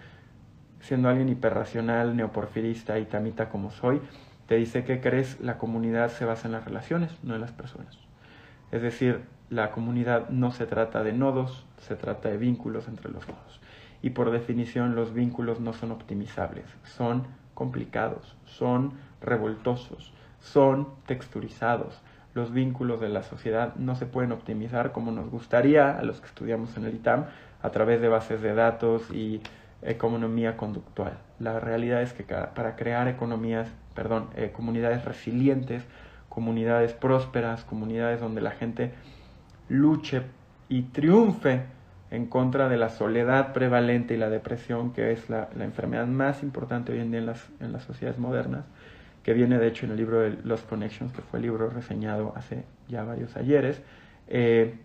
siendo 0.79 1.07
alguien 1.07 1.29
hiperracional, 1.29 2.15
neoporfirista 2.15 2.97
y 2.97 3.05
tamita 3.05 3.49
como 3.49 3.69
soy, 3.69 4.01
te 4.47 4.55
dice 4.55 4.83
que 4.83 5.01
crees 5.01 5.39
la 5.39 5.59
comunidad 5.59 6.09
se 6.09 6.25
basa 6.25 6.47
en 6.47 6.53
las 6.53 6.65
relaciones, 6.65 7.11
no 7.21 7.35
en 7.35 7.41
las 7.41 7.51
personas. 7.51 8.06
Es 8.71 8.81
decir, 8.81 9.21
la 9.49 9.71
comunidad 9.71 10.29
no 10.29 10.51
se 10.51 10.65
trata 10.65 11.03
de 11.03 11.13
nodos, 11.13 11.65
se 11.79 11.95
trata 11.95 12.29
de 12.29 12.37
vínculos 12.37 12.87
entre 12.87 13.11
los 13.11 13.27
nodos. 13.27 13.61
Y 14.01 14.11
por 14.11 14.31
definición 14.31 14.95
los 14.95 15.13
vínculos 15.13 15.59
no 15.59 15.73
son 15.73 15.91
optimizables, 15.91 16.65
son 16.83 17.23
complicados, 17.53 18.35
son 18.45 18.93
revoltosos, 19.21 20.13
son 20.39 20.89
texturizados. 21.05 22.01
Los 22.33 22.51
vínculos 22.51 23.01
de 23.01 23.09
la 23.09 23.23
sociedad 23.23 23.73
no 23.75 23.95
se 23.95 24.05
pueden 24.05 24.31
optimizar 24.31 24.91
como 24.91 25.11
nos 25.11 25.29
gustaría 25.29 25.97
a 25.97 26.03
los 26.03 26.19
que 26.19 26.27
estudiamos 26.27 26.77
en 26.77 26.85
el 26.85 26.95
ITAM 26.95 27.25
a 27.61 27.69
través 27.71 28.01
de 28.01 28.09
bases 28.09 28.41
de 28.41 28.53
datos 28.53 29.09
y 29.11 29.41
economía 29.81 30.57
conductual. 30.57 31.17
La 31.39 31.59
realidad 31.59 32.01
es 32.01 32.13
que 32.13 32.23
para 32.23 32.75
crear 32.75 33.07
economías, 33.07 33.69
perdón, 33.95 34.29
eh, 34.35 34.51
comunidades 34.51 35.05
resilientes, 35.05 35.83
comunidades 36.37 36.93
prósperas, 36.93 37.63
comunidades 37.63 38.21
donde 38.21 38.41
la 38.41 38.51
gente 38.51 38.91
luche 39.69 40.21
y 40.69 40.83
triunfe 40.83 41.63
en 42.11 42.27
contra 42.27 42.69
de 42.69 42.77
la 42.77 42.89
soledad 42.89 43.53
prevalente 43.53 44.13
y 44.13 44.17
la 44.17 44.29
depresión, 44.29 44.93
que 44.93 45.11
es 45.11 45.31
la, 45.31 45.49
enfermedad 45.59 46.05
más 46.05 46.43
importante 46.43 46.91
hoy 46.91 46.99
en 46.99 47.09
día 47.09 47.21
en 47.21 47.25
las, 47.25 47.49
en 47.59 47.73
las 47.73 47.85
sociedades 47.85 48.19
modernas, 48.19 48.65
que 49.23 49.33
viene 49.33 49.57
de 49.57 49.65
hecho 49.65 49.87
en 49.87 49.93
el 49.93 49.97
libro 49.97 50.19
de 50.19 50.37
Lost 50.43 50.69
Connections, 50.69 51.11
que 51.11 51.23
fue 51.23 51.39
el 51.39 51.45
libro 51.45 51.71
reseñado 51.71 52.33
hace 52.35 52.65
ya 52.87 53.03
varios 53.03 53.35
ayeres, 53.35 53.81
eh, 54.27 54.75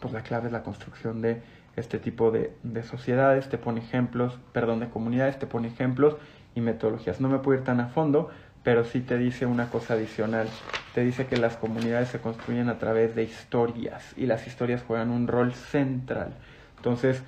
pues 0.00 0.14
la 0.14 0.22
clave 0.22 0.46
es 0.46 0.52
la 0.52 0.62
construcción 0.62 1.20
de 1.20 1.42
este 1.76 1.98
tipo 1.98 2.30
de, 2.30 2.54
de, 2.62 2.82
sociedades, 2.82 3.50
te 3.50 3.58
pone 3.58 3.80
ejemplos, 3.80 4.38
perdón, 4.54 4.80
de 4.80 4.88
comunidades, 4.88 5.38
te 5.38 5.46
pone 5.46 5.68
ejemplos 5.68 6.16
y 6.54 6.62
metodologías. 6.62 7.20
No 7.20 7.28
me 7.28 7.40
puedo 7.40 7.58
ir 7.58 7.64
tan 7.64 7.78
a 7.78 7.88
fondo, 7.88 8.30
pero 8.62 8.84
sí 8.84 9.00
te 9.00 9.18
dice 9.18 9.46
una 9.46 9.70
cosa 9.70 9.94
adicional. 9.94 10.48
Te 10.94 11.02
dice 11.02 11.26
que 11.26 11.36
las 11.36 11.56
comunidades 11.56 12.08
se 12.08 12.20
construyen 12.20 12.68
a 12.68 12.78
través 12.78 13.14
de 13.14 13.22
historias 13.22 14.14
y 14.16 14.26
las 14.26 14.46
historias 14.46 14.82
juegan 14.82 15.10
un 15.10 15.26
rol 15.26 15.54
central. 15.54 16.34
Entonces, 16.76 17.22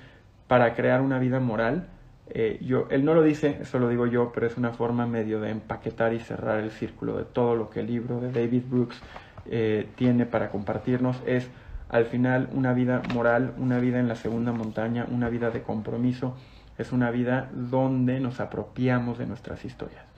para 0.47 0.73
crear 0.73 1.01
una 1.01 1.19
vida 1.19 1.39
moral, 1.39 1.87
eh, 2.29 2.59
yo, 2.61 2.87
él 2.89 3.03
no 3.03 3.13
lo 3.13 3.23
dice, 3.23 3.57
eso 3.61 3.79
lo 3.79 3.89
digo 3.89 4.07
yo, 4.07 4.31
pero 4.33 4.47
es 4.47 4.57
una 4.57 4.71
forma 4.71 5.05
medio 5.05 5.41
de 5.41 5.49
empaquetar 5.49 6.13
y 6.13 6.19
cerrar 6.19 6.59
el 6.59 6.71
círculo 6.71 7.17
de 7.17 7.25
todo 7.25 7.55
lo 7.55 7.69
que 7.69 7.81
el 7.81 7.87
libro 7.87 8.21
de 8.21 8.31
David 8.31 8.63
Brooks 8.69 9.01
eh, 9.49 9.87
tiene 9.95 10.25
para 10.25 10.49
compartirnos. 10.49 11.21
Es 11.25 11.49
al 11.89 12.05
final 12.05 12.49
una 12.53 12.73
vida 12.73 13.01
moral, 13.13 13.53
una 13.57 13.79
vida 13.79 13.99
en 13.99 14.07
la 14.07 14.15
segunda 14.15 14.53
montaña, 14.53 15.05
una 15.09 15.27
vida 15.27 15.51
de 15.51 15.61
compromiso, 15.61 16.37
es 16.77 16.93
una 16.93 17.11
vida 17.11 17.49
donde 17.53 18.19
nos 18.19 18.39
apropiamos 18.39 19.17
de 19.17 19.25
nuestras 19.25 19.65
historias. 19.65 20.10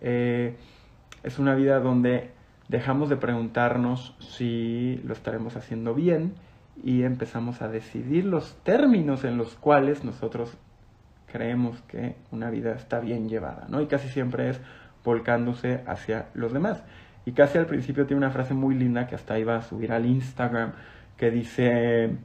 Eh, 0.00 0.56
es 1.22 1.38
una 1.38 1.54
vida 1.54 1.80
donde 1.80 2.30
dejamos 2.68 3.08
de 3.08 3.16
preguntarnos 3.16 4.16
si 4.20 5.00
lo 5.04 5.12
estaremos 5.12 5.56
haciendo 5.56 5.94
bien 5.94 6.34
y 6.82 7.02
empezamos 7.02 7.62
a 7.62 7.68
decidir 7.68 8.24
los 8.24 8.56
términos 8.62 9.24
en 9.24 9.38
los 9.38 9.54
cuales 9.56 10.04
nosotros 10.04 10.56
creemos 11.26 11.80
que 11.82 12.16
una 12.30 12.50
vida 12.50 12.72
está 12.72 13.00
bien 13.00 13.28
llevada, 13.28 13.66
¿no? 13.68 13.80
Y 13.80 13.86
casi 13.86 14.08
siempre 14.08 14.50
es 14.50 14.60
volcándose 15.04 15.82
hacia 15.86 16.26
los 16.34 16.52
demás. 16.52 16.82
Y 17.24 17.32
casi 17.32 17.58
al 17.58 17.66
principio 17.66 18.06
tiene 18.06 18.18
una 18.18 18.30
frase 18.30 18.54
muy 18.54 18.74
linda 18.74 19.06
que 19.06 19.14
hasta 19.14 19.38
iba 19.38 19.56
a 19.56 19.62
subir 19.62 19.92
al 19.92 20.06
Instagram 20.06 20.72
que 21.16 21.30
dice 21.30 22.16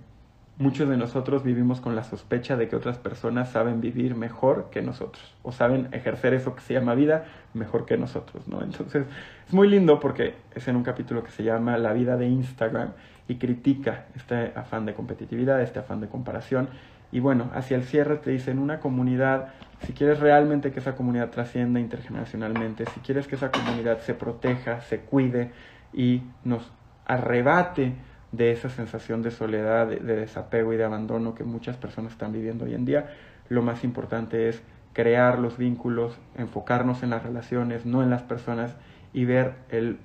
muchos 0.61 0.87
de 0.87 0.95
nosotros 0.95 1.43
vivimos 1.43 1.81
con 1.81 1.95
la 1.95 2.03
sospecha 2.03 2.55
de 2.55 2.67
que 2.67 2.75
otras 2.75 2.97
personas 2.97 3.49
saben 3.49 3.81
vivir 3.81 4.15
mejor 4.15 4.69
que 4.71 4.81
nosotros 4.81 5.35
o 5.41 5.51
saben 5.51 5.89
ejercer 5.91 6.33
eso 6.33 6.55
que 6.55 6.61
se 6.61 6.73
llama 6.73 6.93
vida 6.93 7.25
mejor 7.53 7.85
que 7.85 7.97
nosotros, 7.97 8.47
¿no? 8.47 8.61
Entonces 8.61 9.05
es 9.47 9.53
muy 9.53 9.67
lindo 9.67 9.99
porque 9.99 10.35
es 10.53 10.67
en 10.67 10.75
un 10.75 10.83
capítulo 10.83 11.23
que 11.23 11.31
se 11.31 11.43
llama 11.43 11.77
La 11.77 11.93
vida 11.93 12.15
de 12.15 12.27
Instagram 12.27 12.91
y 13.27 13.35
critica 13.35 14.05
este 14.15 14.53
afán 14.55 14.85
de 14.85 14.93
competitividad, 14.93 15.61
este 15.61 15.79
afán 15.79 15.99
de 15.99 16.07
comparación 16.07 16.69
y 17.11 17.19
bueno, 17.19 17.49
hacia 17.53 17.75
el 17.75 17.83
cierre 17.83 18.17
te 18.17 18.29
dicen 18.29 18.59
una 18.59 18.79
comunidad, 18.79 19.49
si 19.85 19.93
quieres 19.93 20.19
realmente 20.19 20.71
que 20.71 20.79
esa 20.79 20.95
comunidad 20.95 21.29
trascienda 21.29 21.79
intergeneracionalmente, 21.79 22.85
si 22.85 22.99
quieres 23.01 23.27
que 23.27 23.35
esa 23.35 23.51
comunidad 23.51 23.99
se 23.99 24.13
proteja, 24.13 24.81
se 24.81 25.01
cuide 25.01 25.51
y 25.93 26.21
nos 26.45 26.71
arrebate 27.05 27.95
de 28.31 28.51
esa 28.51 28.69
sensación 28.69 29.21
de 29.21 29.31
soledad, 29.31 29.87
de, 29.87 29.99
desapego 29.99 30.73
y 30.73 30.77
de 30.77 30.85
abandono 30.85 31.35
que 31.35 31.43
muchas 31.43 31.77
personas 31.77 32.13
están 32.13 32.31
viviendo 32.31 32.65
hoy 32.65 32.73
en 32.73 32.85
día, 32.85 33.11
lo 33.49 33.61
más 33.61 33.83
importante 33.83 34.47
es 34.47 34.61
crear 34.93 35.39
los 35.39 35.57
vínculos, 35.57 36.17
enfocarnos 36.35 37.03
en 37.03 37.09
las 37.09 37.23
relaciones, 37.23 37.85
no 37.85 38.03
en 38.03 38.09
las 38.09 38.23
personas 38.23 38.75
y 39.13 39.25
ver 39.25 39.55
el 39.69 39.99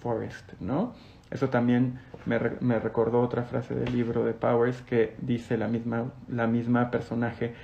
forest, 0.00 0.52
¿no? 0.60 0.94
Eso 1.30 1.48
también 1.48 1.98
me, 2.24 2.38
me, 2.60 2.78
recordó 2.78 3.20
otra 3.20 3.42
frase 3.42 3.74
del 3.74 3.92
libro 3.92 4.24
de 4.24 4.32
Powers 4.32 4.80
que 4.82 5.14
dice 5.20 5.58
la 5.58 5.68
misma, 5.68 6.12
la 6.28 6.46
misma 6.46 6.90
personaje, 6.90 7.54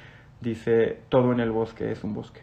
dice, 0.40 1.00
todo 1.08 1.32
en 1.32 1.40
el 1.40 1.50
bosque 1.50 1.90
es 1.90 2.04
un 2.04 2.12
bosque, 2.12 2.42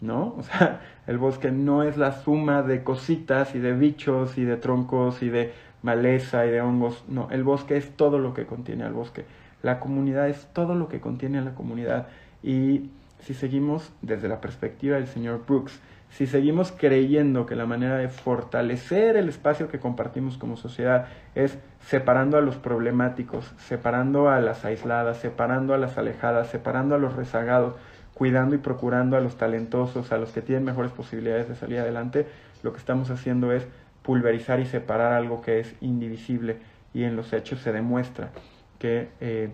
¿no? 0.00 0.34
O 0.38 0.42
sea, 0.42 0.80
el 1.06 1.18
bosque 1.18 1.52
no 1.52 1.82
es 1.82 1.96
la 1.96 2.12
suma 2.12 2.62
de 2.62 2.82
cositas 2.82 3.54
y 3.54 3.60
de 3.60 3.74
bichos 3.74 4.38
y 4.38 4.44
de 4.44 4.56
troncos 4.56 5.22
y 5.22 5.28
de 5.28 5.52
maleza 5.82 6.46
y 6.46 6.50
de 6.50 6.60
hongos. 6.60 7.04
No, 7.08 7.28
el 7.30 7.44
bosque 7.44 7.76
es 7.76 7.90
todo 7.96 8.18
lo 8.18 8.34
que 8.34 8.46
contiene 8.46 8.84
al 8.84 8.92
bosque. 8.92 9.24
La 9.62 9.80
comunidad 9.80 10.28
es 10.28 10.48
todo 10.52 10.74
lo 10.74 10.88
que 10.88 11.00
contiene 11.00 11.38
a 11.38 11.42
la 11.42 11.54
comunidad. 11.54 12.08
Y 12.42 12.90
si 13.20 13.34
seguimos 13.34 13.92
desde 14.02 14.28
la 14.28 14.40
perspectiva 14.40 14.96
del 14.96 15.06
señor 15.06 15.44
Brooks, 15.46 15.80
si 16.10 16.26
seguimos 16.26 16.72
creyendo 16.72 17.46
que 17.46 17.56
la 17.56 17.66
manera 17.66 17.96
de 17.98 18.08
fortalecer 18.08 19.16
el 19.16 19.28
espacio 19.28 19.68
que 19.68 19.80
compartimos 19.80 20.38
como 20.38 20.56
sociedad 20.56 21.08
es 21.34 21.58
separando 21.80 22.38
a 22.38 22.40
los 22.40 22.56
problemáticos, 22.56 23.52
separando 23.58 24.30
a 24.30 24.40
las 24.40 24.64
aisladas, 24.64 25.18
separando 25.18 25.74
a 25.74 25.78
las 25.78 25.98
alejadas, 25.98 26.48
separando 26.48 26.94
a 26.94 26.98
los 26.98 27.14
rezagados, 27.16 27.74
cuidando 28.14 28.54
y 28.54 28.58
procurando 28.58 29.16
a 29.16 29.20
los 29.20 29.36
talentosos, 29.36 30.10
a 30.10 30.16
los 30.16 30.30
que 30.30 30.40
tienen 30.40 30.64
mejores 30.64 30.90
posibilidades 30.90 31.48
de 31.48 31.54
salir 31.54 31.80
adelante, 31.80 32.26
lo 32.62 32.72
que 32.72 32.78
estamos 32.78 33.10
haciendo 33.10 33.52
es 33.52 33.66
pulverizar 34.06 34.60
y 34.60 34.66
separar 34.66 35.12
algo 35.12 35.42
que 35.42 35.58
es 35.58 35.74
indivisible 35.80 36.60
y 36.94 37.02
en 37.02 37.16
los 37.16 37.32
hechos 37.32 37.58
se 37.58 37.72
demuestra 37.72 38.30
que, 38.78 39.08
eh, 39.20 39.50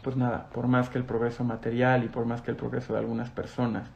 pues 0.00 0.16
nada, 0.16 0.48
por 0.50 0.68
más 0.68 0.88
que 0.88 0.96
el 0.96 1.04
progreso 1.04 1.42
material 1.42 2.04
y 2.04 2.08
por 2.08 2.24
más 2.24 2.40
que 2.40 2.52
el 2.52 2.56
progreso 2.56 2.92
de 2.92 3.00
algunas 3.00 3.30
personas 3.30 3.90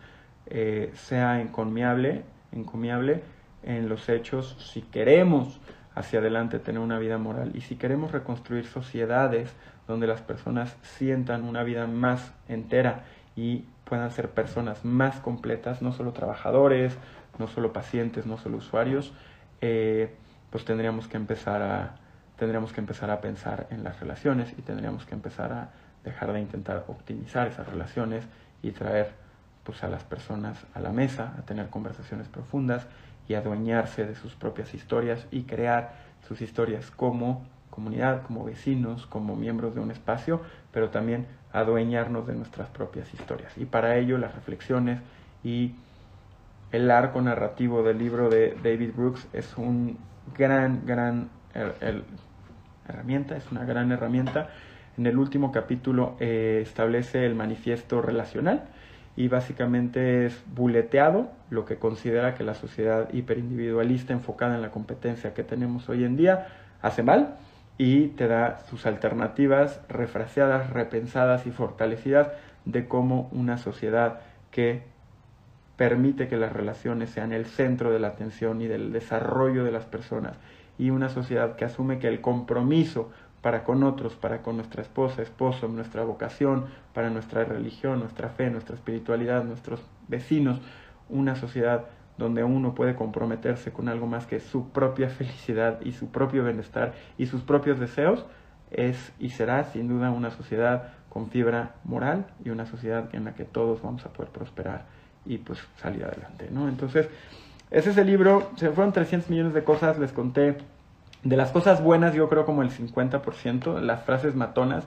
eh, 0.47 0.91
sea 0.95 1.41
encomiable, 1.41 2.25
encomiable, 2.51 3.23
en 3.63 3.89
los 3.89 4.09
hechos, 4.09 4.57
si 4.59 4.83
queremos 4.83 5.61
hacia 5.95 6.19
adelante 6.19 6.59
tener 6.59 6.81
una 6.81 6.99
vida 6.99 7.19
moral 7.19 7.53
y 7.55 7.61
si 7.61 7.77
queremos 7.77 8.11
reconstruir 8.11 8.67
sociedades 8.67 9.55
donde 9.87 10.09
las 10.09 10.23
personas 10.23 10.77
sientan 10.83 11.45
una 11.45 11.63
vida 11.63 11.87
más 11.87 12.33
entera 12.49 13.05
y 13.37 13.65
puedan 13.85 14.11
ser 14.11 14.31
personas 14.31 14.85
más 14.85 15.21
completas, 15.21 15.83
no 15.83 15.93
solo 15.93 16.13
trabajadores, 16.13 16.97
no 17.39 17.47
solo 17.47 17.73
pacientes, 17.73 18.27
no 18.27 18.39
solo 18.39 18.57
usuarios, 18.57 19.13
eh, 19.61 20.15
pues 20.51 20.65
tendríamos 20.65 21.09
que 21.09 21.17
empezar 21.17 21.63
a 21.63 21.97
tendríamos 22.37 22.73
que 22.73 22.81
empezar 22.81 23.11
a 23.11 23.21
pensar 23.21 23.67
en 23.71 23.83
las 23.83 23.99
relaciones 23.99 24.55
y 24.57 24.63
tendríamos 24.63 25.05
que 25.05 25.15
empezar 25.15 25.53
a 25.53 25.71
dejar 26.05 26.33
de 26.33 26.41
intentar 26.41 26.85
optimizar 26.87 27.49
esas 27.49 27.67
relaciones 27.67 28.25
y 28.63 28.71
traer 28.71 29.11
pues 29.65 29.83
a 29.83 29.89
las 29.89 30.05
personas 30.05 30.65
a 30.73 30.81
la 30.81 30.91
mesa 30.91 31.35
a 31.37 31.43
tener 31.43 31.69
conversaciones 31.69 32.29
profundas 32.29 32.87
y 33.29 33.35
adueñarse 33.35 34.07
de 34.07 34.15
sus 34.15 34.35
propias 34.35 34.73
historias 34.73 35.27
y 35.31 35.43
crear 35.43 35.95
sus 36.27 36.41
historias 36.41 36.91
como 36.91 37.45
comunidad, 37.71 38.23
como 38.23 38.45
vecinos, 38.45 39.07
como 39.07 39.37
miembros 39.37 39.75
de 39.75 39.81
un 39.81 39.91
espacio, 39.91 40.41
pero 40.73 40.91
también 40.91 41.27
adueñarnos 41.53 42.27
de 42.27 42.35
nuestras 42.35 42.69
propias 42.71 43.13
historias. 43.15 43.57
Y 43.57 43.67
para 43.67 43.97
ello 43.97 44.19
las 44.19 44.35
reflexiones 44.35 45.01
y 45.45 45.75
el 46.73 46.91
arco 46.91 47.21
narrativo 47.21 47.83
del 47.83 47.99
libro 47.99 48.29
de 48.29 48.57
David 48.63 48.91
Brooks 48.95 49.27
es 49.33 49.57
un 49.57 49.99
gran, 50.37 50.83
gran 50.87 51.31
herramienta, 52.87 53.37
es 53.37 53.51
una 53.51 53.65
gran 53.65 53.91
herramienta. 53.93 54.49
En 54.97 55.07
el 55.07 55.19
último 55.19 55.53
capítulo 55.53 56.17
eh, 56.21 56.61
establece 56.63 57.25
el 57.25 57.35
manifiesto 57.35 58.03
relacional 58.03 58.65
y 59.17 59.29
básicamente 59.29 60.27
es 60.27 60.45
buleteado 60.55 61.31
lo 61.51 61.65
que 61.65 61.77
considera 61.77 62.35
que 62.35 62.45
la 62.45 62.55
sociedad 62.55 63.13
hiperindividualista 63.13 64.13
enfocada 64.13 64.55
en 64.57 64.63
la 64.63 64.71
competencia 64.71 65.35
que 65.35 65.43
tenemos 65.43 65.89
hoy 65.89 66.05
en 66.05 66.17
día 66.17 66.49
hace 66.83 67.03
mal 67.03 67.37
y 67.79 68.09
te 68.09 68.27
da 68.27 68.59
sus 68.69 68.87
alternativas 68.87 69.81
refraseadas, 69.89 70.71
repensadas 70.71 71.47
y 71.47 71.51
fortalecidas 71.51 72.29
de 72.65 72.87
cómo 72.87 73.29
una 73.33 73.57
sociedad 73.57 74.21
que 74.51 74.83
permite 75.79 76.27
que 76.27 76.37
las 76.37 76.53
relaciones 76.53 77.11
sean 77.11 77.33
el 77.33 77.47
centro 77.47 77.93
de 77.93 78.01
la 78.01 78.09
atención 78.09 78.61
y 78.61 78.67
del 78.67 78.93
desarrollo 78.93 79.63
de 79.63 79.71
las 79.71 79.87
personas. 79.87 80.37
Y 80.77 80.91
una 80.91 81.09
sociedad 81.09 81.55
que 81.55 81.65
asume 81.65 82.01
que 82.01 82.09
el 82.09 82.21
compromiso 82.21 83.11
para 83.43 83.63
con 83.63 83.85
otros, 83.85 84.17
para 84.17 84.43
con 84.43 84.57
nuestra 84.57 84.83
esposa, 84.83 85.23
esposo, 85.23 85.69
nuestra 85.69 86.03
vocación, 86.03 86.67
para 86.93 87.11
nuestra 87.11 87.45
religión, 87.45 88.01
nuestra 88.01 88.29
fe, 88.29 88.51
nuestra 88.51 88.75
espiritualidad, 88.75 89.45
nuestros 89.45 89.81
vecinos, 90.09 90.61
una 91.09 91.37
sociedad 91.37 91.85
donde 92.19 92.43
uno 92.43 92.75
puede 92.75 92.97
comprometerse 92.97 93.71
con 93.71 93.89
algo 93.89 94.09
más 94.09 94.27
que 94.27 94.41
su 94.41 94.71
propia 94.71 95.09
felicidad 95.09 95.81
y 95.83 95.93
su 95.93 96.11
propio 96.11 96.43
bienestar 96.43 96.95
y 97.17 97.27
sus 97.27 97.43
propios 97.43 97.79
deseos, 97.79 98.27
es 98.73 99.13
y 99.21 99.31
será 99.31 99.63
sin 99.63 99.87
duda 99.87 100.11
una 100.11 100.33
sociedad 100.33 100.89
con 101.09 101.31
fibra 101.31 101.77
moral 101.85 102.27
y 102.45 102.51
una 102.51 102.67
sociedad 102.67 103.15
en 103.15 103.25
la 103.25 103.35
que 103.35 103.45
todos 103.45 103.81
vamos 103.81 104.05
a 104.05 104.13
poder 104.13 104.33
prosperar 104.33 104.98
y 105.29 105.39
pues 105.39 105.61
salir 105.77 106.05
adelante, 106.05 106.49
¿no? 106.51 106.69
Entonces, 106.69 107.09
ese 107.71 107.91
es 107.91 107.99
el 107.99 108.07
libro, 108.07 108.51
se 108.57 108.71
fueron 108.71 108.93
300 108.93 109.31
millones 109.31 109.55
de 109.55 109.63
cosas, 109.63 109.99
les 109.99 110.11
conté 110.13 110.57
de 111.23 111.37
las 111.37 111.51
cosas 111.51 111.83
buenas 111.83 112.15
yo 112.15 112.29
creo 112.29 112.47
como 112.47 112.63
el 112.63 112.71
50%, 112.71 113.81
las 113.81 114.03
frases 114.05 114.35
matonas, 114.35 114.85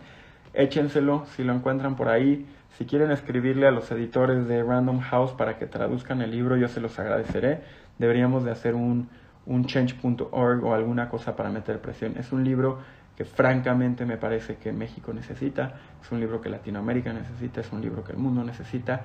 échenselo 0.54 1.26
si 1.36 1.44
lo 1.44 1.54
encuentran 1.54 1.96
por 1.96 2.10
ahí, 2.10 2.46
si 2.78 2.86
quieren 2.86 3.12
escribirle 3.12 3.68
a 3.68 3.72
los 3.72 3.92
editores 3.92 4.48
de 4.48 4.64
Random 4.64 5.00
House 5.02 5.32
para 5.32 5.58
que 5.58 5.68
traduzcan 5.68 6.22
el 6.22 6.32
libro, 6.32 6.58
yo 6.58 6.68
se 6.68 6.80
los 6.80 6.98
agradeceré. 6.98 7.62
Deberíamos 8.00 8.44
de 8.44 8.52
hacer 8.52 8.76
un, 8.76 9.10
un 9.46 9.66
change.org 9.66 10.64
o 10.64 10.74
alguna 10.74 11.10
cosa 11.10 11.36
para 11.36 11.50
meter 11.50 11.80
presión. 11.80 12.18
Es 12.18 12.32
un 12.32 12.44
libro 12.44 12.80
que 13.18 13.26
francamente 13.26 14.06
me 14.06 14.18
parece 14.18 14.56
que 14.56 14.72
México 14.72 15.14
necesita, 15.14 15.76
es 16.02 16.12
un 16.12 16.20
libro 16.20 16.42
que 16.42 16.50
Latinoamérica 16.50 17.12
necesita, 17.14 17.62
es 17.62 17.72
un 17.72 17.82
libro 17.82 18.04
que 18.04 18.14
el 18.14 18.18
mundo 18.18 18.44
necesita. 18.44 19.04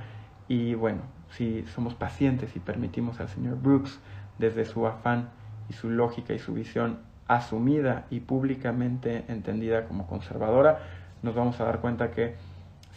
Y 0.49 0.75
bueno, 0.75 1.01
si 1.31 1.65
somos 1.75 1.95
pacientes 1.95 2.55
y 2.57 2.61
permitimos 2.61 3.21
al 3.21 3.29
señor 3.29 3.61
Brooks, 3.61 3.99
desde 4.39 4.65
su 4.65 4.87
afán 4.87 5.29
y 5.69 5.73
su 5.73 5.91
lógica 5.91 6.35
y 6.35 6.39
su 6.39 6.55
visión 6.55 6.99
asumida 7.29 8.05
y 8.11 8.21
públicamente 8.21 9.25
entendida 9.29 9.87
como 9.87 10.07
conservadora, 10.07 10.79
nos 11.23 11.35
vamos 11.35 11.61
a 11.61 11.65
dar 11.65 11.81
cuenta 11.81 12.11
que 12.11 12.35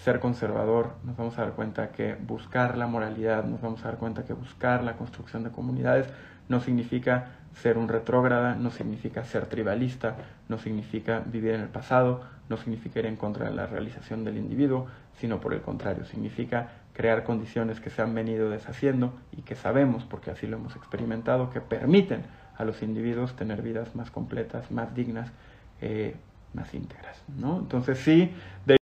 ser 0.04 0.20
conservador, 0.20 0.94
nos 1.04 1.18
vamos 1.18 1.38
a 1.38 1.42
dar 1.42 1.54
cuenta 1.54 1.92
que 1.92 2.16
buscar 2.16 2.78
la 2.78 2.88
moralidad, 2.88 3.44
nos 3.44 3.62
vamos 3.62 3.84
a 3.84 3.90
dar 3.90 3.98
cuenta 3.98 4.24
que 4.24 4.34
buscar 4.34 4.84
la 4.84 4.94
construcción 4.94 5.44
de 5.44 5.52
comunidades 5.52 6.08
no 6.48 6.60
significa 6.60 7.28
ser 7.54 7.78
un 7.78 7.88
retrógrada, 7.88 8.56
no 8.56 8.72
significa 8.72 9.24
ser 9.24 9.46
tribalista, 9.48 10.16
no 10.48 10.58
significa 10.58 11.22
vivir 11.26 11.54
en 11.54 11.62
el 11.62 11.68
pasado, 11.68 12.22
no 12.48 12.58
significa 12.58 13.00
ir 13.00 13.06
en 13.06 13.16
contra 13.16 13.50
de 13.50 13.56
la 13.56 13.68
realización 13.68 14.24
del 14.24 14.38
individuo, 14.38 14.88
sino 15.20 15.40
por 15.40 15.54
el 15.54 15.62
contrario, 15.62 16.06
significa 16.06 16.70
crear 17.00 17.24
condiciones 17.24 17.80
que 17.80 17.90
se 17.90 18.02
han 18.02 18.14
venido 18.14 18.50
deshaciendo 18.50 19.14
y 19.32 19.44
que 19.44 19.56
sabemos, 19.56 20.04
porque 20.04 20.32
así 20.32 20.48
lo 20.48 20.58
hemos 20.58 20.76
experimentado, 20.76 21.50
que 21.50 21.62
permiten 21.62 22.24
a 22.58 22.66
los 22.66 22.84
individuos 22.84 23.38
tener 23.38 23.62
vidas 23.62 23.96
más 23.96 24.12
completas, 24.12 24.70
más 24.70 24.94
dignas, 24.94 25.32
eh, 25.80 26.18
más 26.54 26.74
íntegras. 26.74 27.24
¿no? 27.38 27.58
Entonces 27.60 28.00
sí, 28.00 28.34
de 28.66 28.79